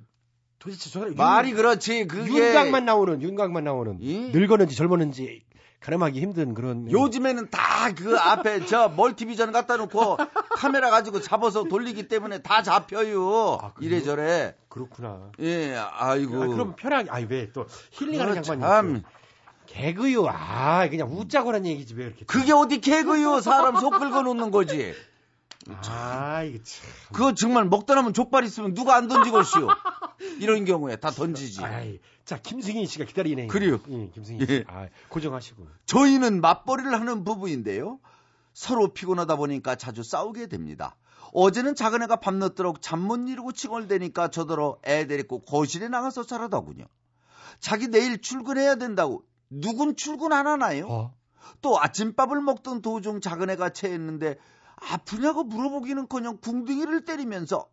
[0.59, 5.43] 도대체 저 말이 윤- 그렇지 그게 윤곽만 나오는 윤곽만 나오는 늙었는지 젊었는지
[5.81, 10.17] 가늠하기 힘든 그런 요즘에는 다 그 앞에 저 멀티비전 갖다 놓고
[10.57, 13.59] 카메라 가지고 잡아서 돌리기 때문에 다 잡혀요.
[13.81, 14.55] 이래저래.
[14.71, 15.31] 그렇구나.
[15.41, 16.43] 예, 아이고.
[16.43, 19.03] 아, 그럼 편하게 아니 왜 또 힐링하는 양반이 참.
[19.67, 20.27] 개그요.
[20.29, 22.25] 아, 그냥 웃자고 란 얘기지 왜 이렇게.
[22.25, 23.41] 그게 어디 개그요?
[23.41, 24.95] 사람 속 긁어 놓는 거지.
[25.89, 26.91] 아, 이거 참.
[27.13, 29.69] 그거 정말 먹다 남은 족발 있으면 누가 안 던지겠시오.
[30.41, 31.65] 이런 경우에 다 던지지.
[31.65, 33.47] 아이, 자, 김승희 씨가 기다리네.
[33.47, 33.81] 그래요.
[33.89, 34.47] 예, 김승희 예.
[34.47, 34.65] 씨.
[34.69, 35.67] 아, 고정하시고.
[35.87, 37.99] 저희는 맞벌이를 하는 부부인데요.
[38.53, 40.97] 서로 피곤하다 보니까 자주 싸우게 됩니다.
[41.33, 46.85] 어제는 작은 애가 밤늦도록 잠 못 이루고 칭얼대니까 저더러 애 데리고 거실에 나가서 자라더군요.
[47.59, 49.25] 자기 내일 출근해야 된다고
[49.61, 50.89] 누군 출근 안 하나요?
[51.61, 54.37] 또 아침밥을 먹던 도중 작은 애가 체했는데
[54.77, 57.69] 아프냐고 물어보기는커녕 궁둥이를 때리면서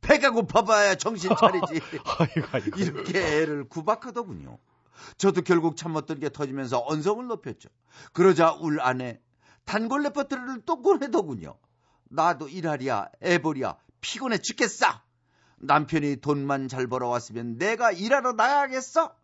[0.00, 1.80] 배가 고파봐야 정신 차리지.
[2.76, 4.58] 이렇게 애를 구박하더군요.
[5.16, 7.68] 저도 결국 참았던 게 터지면서 언성을 높였죠.
[8.12, 9.20] 그러자 울 안에
[9.64, 11.54] 단골 레퍼토리를 또 꺼내더군요.
[12.10, 14.86] 나도 일하랴 애벌이야 피곤해 죽겠어.
[15.58, 19.14] 남편이 돈만 잘 벌어왔으면 내가 일하러 나가겠어?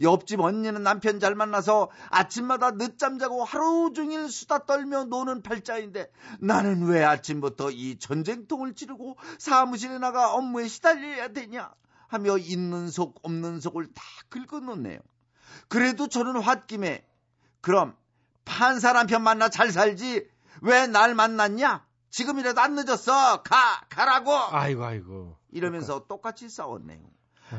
[0.00, 6.86] 옆집 언니는 남편 잘 만나서 아침마다 늦잠 자고 하루 종일 수다 떨며 노는 팔자인데 나는
[6.86, 11.72] 왜 아침부터 이 전쟁통을 치르고 사무실에 나가 업무에 시달려야 되냐
[12.08, 14.98] 하며 있는 속 없는 속을 다 긁어놓네요.
[15.68, 17.04] 그래도 저는 홧김에
[17.60, 17.96] 그럼
[18.44, 20.28] 판사 남편 만나 잘 살지
[20.62, 21.84] 왜 날 만났냐?
[22.10, 23.42] 지금이라도 안 늦었어.
[23.42, 24.32] 가 가라고.
[24.32, 25.36] 아이고 아이고.
[25.50, 27.00] 이러면서 똑같이 싸웠네요.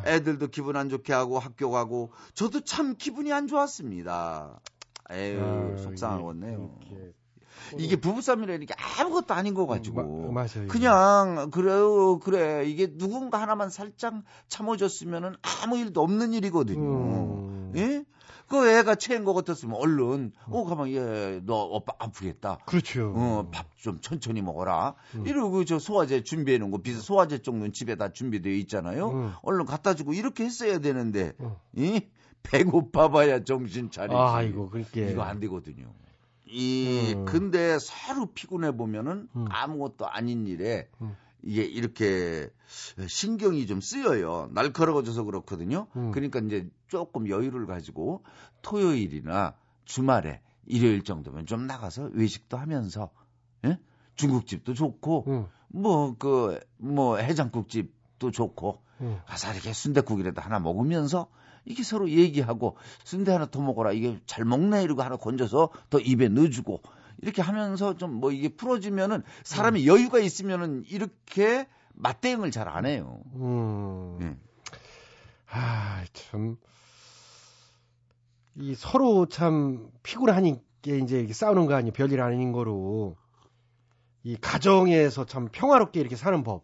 [0.05, 4.59] 애들도 기분 안 좋게 하고 학교 가고 저도 참 기분이 안 좋았습니다.
[5.11, 6.71] 에휴 아, 속상하겠네요.
[7.77, 10.31] 이게 부부싸움이라는 게 아무것도 아닌 거 가지고.
[10.31, 10.67] 마- 맞아요.
[10.67, 14.13] 그냥 그래요 그래 이게 누군가 하나만 살짝
[14.49, 17.71] 참아줬으면은 아무 일도 없는 일이거든요.
[17.75, 18.03] 예?
[18.47, 22.59] 그 애가 체인 것 같았으면 얼른 어 가만 얘너 오빠 아프겠다.
[22.65, 23.13] 그렇죠.
[23.15, 24.95] 어밥 좀 천천히 먹어라.
[25.25, 29.09] 이러고 저 소화제 준비해 놓은 거 비서 소화제 정도는 집에 다 준비되어 있잖아요.
[29.11, 29.33] 음.
[29.41, 31.33] 얼른 갖다 주고 이렇게 했어야 되는데
[31.73, 32.01] 이
[32.43, 34.15] 배고파 봐야 정신 차리지.
[34.15, 35.09] 아이고, 그렇게.
[35.09, 35.91] 이거 안 되거든요.
[36.45, 37.25] 이 음.
[37.25, 40.87] 근데 서로 피곤해 보면은 아무것도 아닌 일에
[41.45, 42.49] 이게 이렇게
[43.07, 44.49] 신경이 좀 쓰여요.
[44.51, 45.87] 날카로워져서 그렇거든요.
[45.95, 46.11] 음.
[46.11, 48.23] 그러니까 이제 조금 여유를 가지고
[48.63, 53.11] 토요일이나 주말에 일요일 정도면 좀 나가서 외식도 하면서
[53.63, 53.77] 예?
[54.15, 59.19] 중국집도 좋고 뭐그 뭐 해장국집도 좋고 음.
[59.27, 61.27] 가서 이렇게 순대국이라도 하나 먹으면서
[61.65, 66.29] 이게 서로 얘기하고 순대 하나 더 먹어라 이게 잘 먹네 이러고 하나 건져서 더 입에
[66.29, 66.81] 넣어주고
[67.22, 73.22] 이렇게 하면서 좀 뭐 이게 풀어지면은 사람이 여유가 있으면은 이렇게 맞대응을 잘 안 해요.
[73.36, 74.18] 음.
[74.22, 74.36] 예.
[75.49, 76.57] 아, 참.
[78.55, 83.16] 이 서로 참 피곤하니 게 이제 싸우는 거 아니 별일 아닌 거로
[84.24, 86.63] 이 가정에서 참 평화롭게 이렇게 사는 법.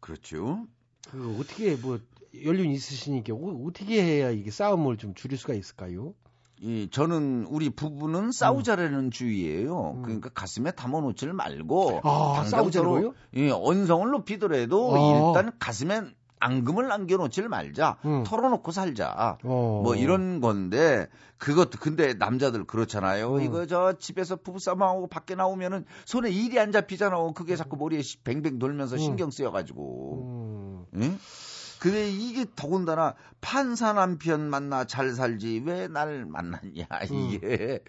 [0.00, 0.66] 그렇죠.
[1.10, 1.98] 그 어떻게 뭐
[2.44, 6.14] 연륜 있으시니까 어- 어떻게 해야 이게 싸움을 좀 줄일 수가 있을까요?
[6.60, 10.00] 이 저는 우리 부부는 싸우자라는 주의예요.
[10.02, 12.44] 그러니까 가슴에 담아놓지를 말고 아?
[12.44, 15.28] 서로 이 언성을 높이더라도 아.
[15.38, 16.02] 일단 가슴에
[16.40, 17.96] 앙금을 남겨놓지를 말자.
[18.24, 19.38] 털어놓고 살자.
[19.42, 19.80] 어.
[19.84, 23.34] 뭐 이런 건데 그것도 근데 남자들 그렇잖아요.
[23.36, 23.40] 음.
[23.42, 27.16] 이거 저 집에서 부부싸움하고 밖에 나오면은 손에 일이 안 잡히잖아.
[27.34, 28.98] 그게 자꾸 머리에 시- 뱅뱅 돌면서 음.
[28.98, 30.86] 신경 쓰여가지고.
[30.94, 31.18] 응?
[31.80, 37.80] 근데 이게 더군다나 판사 남편 만나 잘 살지 왜 날 만났냐 이게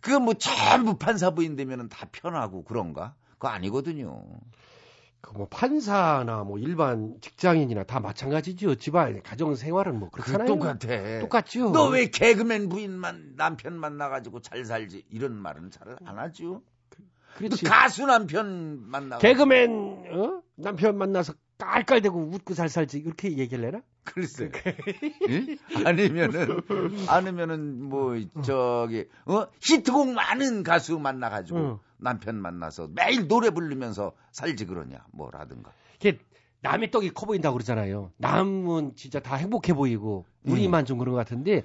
[0.00, 3.14] 그거 뭐 전부 판사 부인 되면은 다 편하고 그런가?
[3.32, 4.22] 그거 아니거든요.
[5.20, 8.74] 그 뭐 판사나 뭐 일반 직장인이나 다 마찬가지죠.
[8.74, 10.46] 집안 가정 생활은 뭐 그렇잖아요.
[10.48, 11.20] 똑같아.
[11.20, 11.70] 똑같죠.
[11.70, 16.62] 너 왜 개그맨 부인만 남편 만나가지고 잘 살지 이런 말은 잘 안 하죠.
[17.36, 17.64] 그렇지.
[17.64, 19.18] 너 가수 남편 만나.
[19.18, 19.70] 개그맨
[20.12, 20.42] 어?
[20.56, 21.32] 남편 만나서
[21.66, 23.80] 깔깔대고 웃고 잘 살지 이렇게 얘기를 해라?
[24.04, 24.50] 글쎄.
[25.28, 25.56] 응?
[25.84, 26.60] 아니면은
[27.08, 31.78] 아니면은 뭐 저기 어 히트곡 많은 가수 만나 가지고 응.
[31.98, 35.72] 남편 만나서 매일 노래 부르면서 살지 그러냐 뭐라든가.
[35.96, 36.18] 이게
[36.62, 38.12] 남의 떡이 커 보인다고 그러잖아요.
[38.18, 41.62] 남은 진짜 다 행복해 보이고 우리만 좀 그런 것 같은데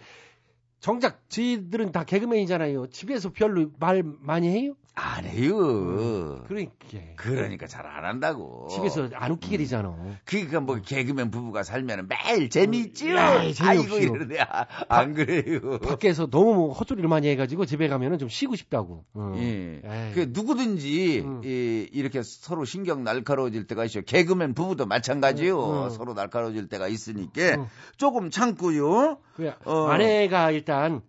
[0.80, 2.88] 정작 저희들은 다 개그맨이잖아요.
[2.88, 4.76] 집에서 별로 말 많이 해요?
[5.00, 6.44] 안 해요.
[6.48, 6.76] 그러니까
[7.18, 8.68] 그러니까 잘 안 한다고.
[8.70, 9.96] 집에서 안 웃기게 되잖아.
[10.26, 13.16] 그러니까 뭐 개그맨 부부가 살면 매일 재미있지요.
[13.16, 14.00] 야, 아이고 재미없이요.
[14.16, 14.40] 이러네.
[14.42, 15.80] 아, 안 그래요.
[15.80, 19.06] 밖에서 너무 뭐 헛소리를 많이 해가지고 집에 가면은 좀 쉬고 싶다고.
[19.14, 19.34] 어.
[19.38, 19.82] 예.
[19.84, 20.12] 에이.
[20.14, 24.04] 그 누구든지 이, 이렇게 서로 신경 날카로워질 때가 있어요.
[24.04, 25.64] 개그맨 부부도 마찬가지요.
[25.64, 25.90] 음, 음.
[25.92, 27.68] 서로 날카로워질 때가 있으니까
[27.98, 29.20] 조금 참고요.
[29.36, 29.88] 그 어.
[29.88, 31.02] 아내가 일단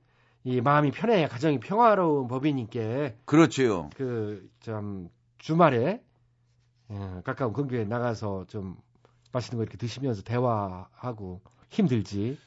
[0.49, 3.91] 이 마음이 편해야 가정이 평화로운 법이니까 그렇지요.
[3.95, 6.03] 그좀 주말에
[6.89, 8.79] 어, 가까운 근교에 나가서 좀
[9.31, 12.39] 맛있는 거 이렇게 드시면서 대화하고 힘들지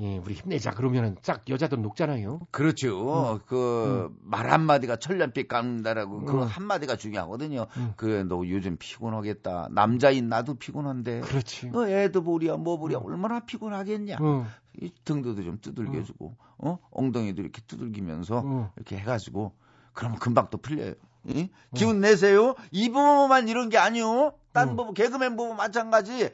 [0.00, 2.40] 예, 우리 힘내자 그러면은 짝 여자들 녹잖아요.
[2.50, 3.40] 그렇죠.
[3.46, 6.42] 그말 한마디가 천년빛 깎는다라고 그 음.
[6.42, 7.66] 한마디가 중요하거든요.
[7.76, 7.92] 음.
[7.96, 9.68] 그너 요즘 피곤하겠다.
[9.72, 11.20] 남자인 나도 피곤한데.
[11.22, 11.70] 그렇지.
[11.70, 14.18] 너 애도 보랴 뭐 보랴 얼마나 피곤하겠냐.
[14.20, 14.46] 음.
[14.80, 18.68] 이 등도도 좀 두들겨 주고 어 엉덩이도 이렇게 두들기면서 음.
[18.76, 19.56] 이렇게 해 가지고
[19.92, 20.94] 그러면 금방 또 풀려요.
[21.34, 21.50] 예?
[21.74, 22.54] 기운 내세요.
[22.70, 24.34] 이 부부만 이런 게 아니요.
[24.52, 26.30] 딴 부부 개그맨 부부 마찬가지.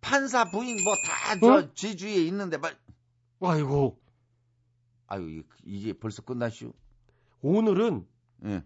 [0.00, 1.74] 판사 부인 뭐 다저 어?
[1.74, 2.74] 지주에 있는데 말.
[3.48, 3.98] 아이고
[5.06, 6.72] 아유 이- 이게 벌써 끝났슈.
[7.42, 8.06] 오늘은
[8.46, 8.62] 예.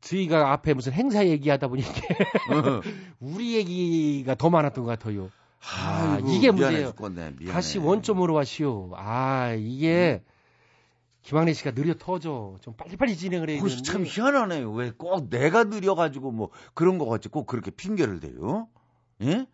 [0.00, 2.80] 저희가 앞에 무슨 행사 얘기하다 보니까 어.
[3.20, 5.30] 우리 얘기가 더 많았던 것 같아요.
[5.64, 6.88] 아, 아이고, 이게 문제예요.
[6.96, 7.36] 죽겠네.
[7.52, 8.90] 다시 원점으로 하시오.
[8.96, 10.24] 아, 이게
[11.22, 12.56] 김학래 씨가 느려 터져.
[12.62, 13.82] 좀 빨리빨리 진행을 해야 되는데.
[13.82, 14.72] 참 희한하네요.
[14.72, 18.68] 왜 꼭 내가 느려가지고 뭐 그런 거 같지 꼭 그렇게 핑계를 대요?
[19.22, 19.46] 예?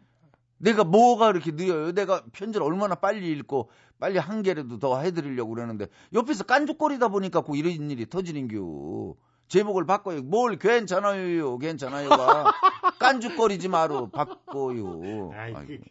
[0.57, 1.93] 내가 뭐가 이렇게 느려요?
[1.93, 3.69] 내가 편지를 얼마나 빨리 읽고
[3.99, 9.15] 빨리 한 개라도 더 해드리려고 그러는데 옆에서 깐죽거리다 보니까 꼭 이런 일이 터지는겨.
[9.49, 10.23] 제목을 바꿔요.
[10.23, 12.53] 뭘 괜찮아요, 괜찮아요가
[13.01, 15.33] 깐죽거리지 마로 바꿔요.
[15.35, 15.85] 아이고.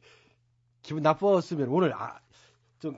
[0.83, 2.19] 기분 나빴으면 오늘 아,
[2.79, 2.97] 좀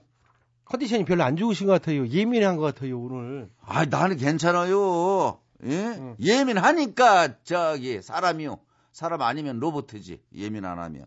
[0.65, 2.07] 컨디션이 별로 안 좋으신 것 같아요.
[2.07, 3.49] 예민한 것 같아요, 오늘.
[3.61, 5.39] 아, 나는 괜찮아요.
[5.63, 6.15] 예?
[6.19, 8.59] 예민하니까 저기 사람이요.
[8.91, 10.21] 사람 아니면 로봇이지.
[10.35, 11.05] 예민 안 하면.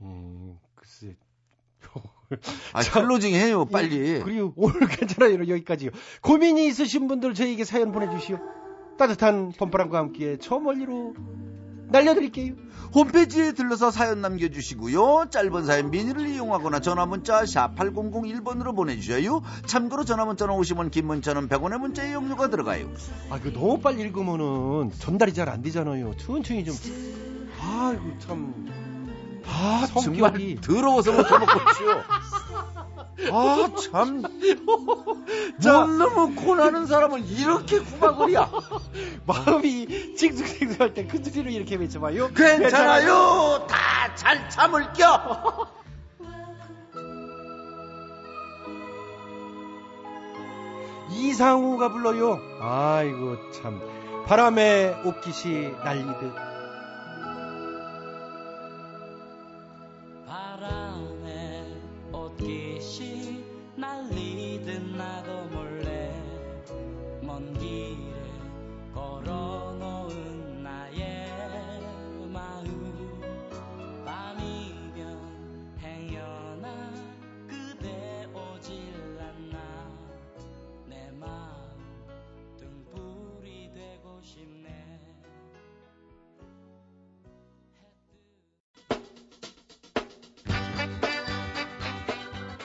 [0.00, 0.58] 음.
[2.72, 4.20] 아, 클로징 해요, 빨리.
[4.22, 5.38] 그리고 오늘 괜찮아요.
[5.40, 5.90] 여기까지요.
[6.22, 8.38] 고민이 있으신 분들 저에게 사연 보내주시오.
[8.98, 11.14] 따뜻한 봄바람과 함께 저 멀리로
[11.90, 12.54] 날려드릴게요.
[12.94, 15.26] 홈페이지에 들러서 사연 남겨주시고요.
[15.30, 19.42] 짧은 사연 미니를 이용하거나 전화문자 샵 8001번으로 보내주셔요.
[19.66, 22.88] 참고로 전화문자는 50원, 긴 문자는 100원의 문자 이용료가 들어가요.
[23.30, 26.16] 아, 그 너무 빨리 읽으면은 전달이 잘 안 되잖아요.
[26.16, 26.74] 천천히 좀.
[27.60, 28.83] 아이고 참.
[29.46, 32.04] 아, 성격이 더러워서 못 참았겠죠.
[33.32, 34.22] 아, 참.
[35.62, 38.50] 뭔 놈의 고나는 사람을 이렇게 구박을이야.
[39.26, 42.30] 마음이 징숭생숭할 때 큰 소리로 이렇게 외쳐봐요.
[42.34, 43.66] 괜찮아요.
[43.68, 45.66] 다 잘 참을겨.
[51.10, 52.38] 이상우가 불러요.
[52.60, 53.80] 아이고 참.
[54.26, 56.53] 바람에 옷깃이 날리듯.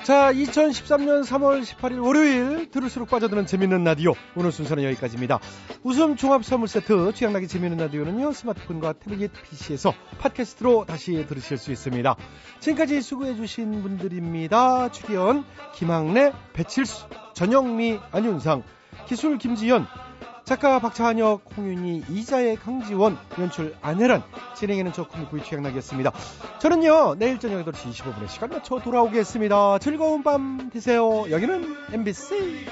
[0.10, 4.16] 자, 2013년 3월 18일 월요일 들을수록 빠져드는 재밌는 라디오.
[4.36, 5.38] 오늘 순서는 여기까지입니다.
[5.84, 8.32] 웃음 종합 선물 세트 취향나게 재밌는 라디오는요.
[8.32, 12.16] 스마트폰과 태블릿 PC에서 팟캐스트로 다시 들으실 수 있습니다.
[12.60, 14.89] 지금까지 수고해 주신 분들입니다.
[14.91, 15.45] 출연
[15.76, 17.05] 김학래, 배칠수,
[17.36, 18.64] 전영미, 안윤상,
[19.05, 19.86] 기술 김지연,
[20.50, 24.24] 작가 박찬혁, 홍윤희, 이자의 강지원, 연출 안혜란,
[24.56, 26.12] 진행에는 저 코미구이 취향나겠습니다.
[26.58, 29.78] 저는요, 내일 저녁 8시 25분에 시간 맞춰 돌아오겠습니다.
[29.78, 31.30] 즐거운 밤 되세요.
[31.30, 32.66] 여기는 MBC.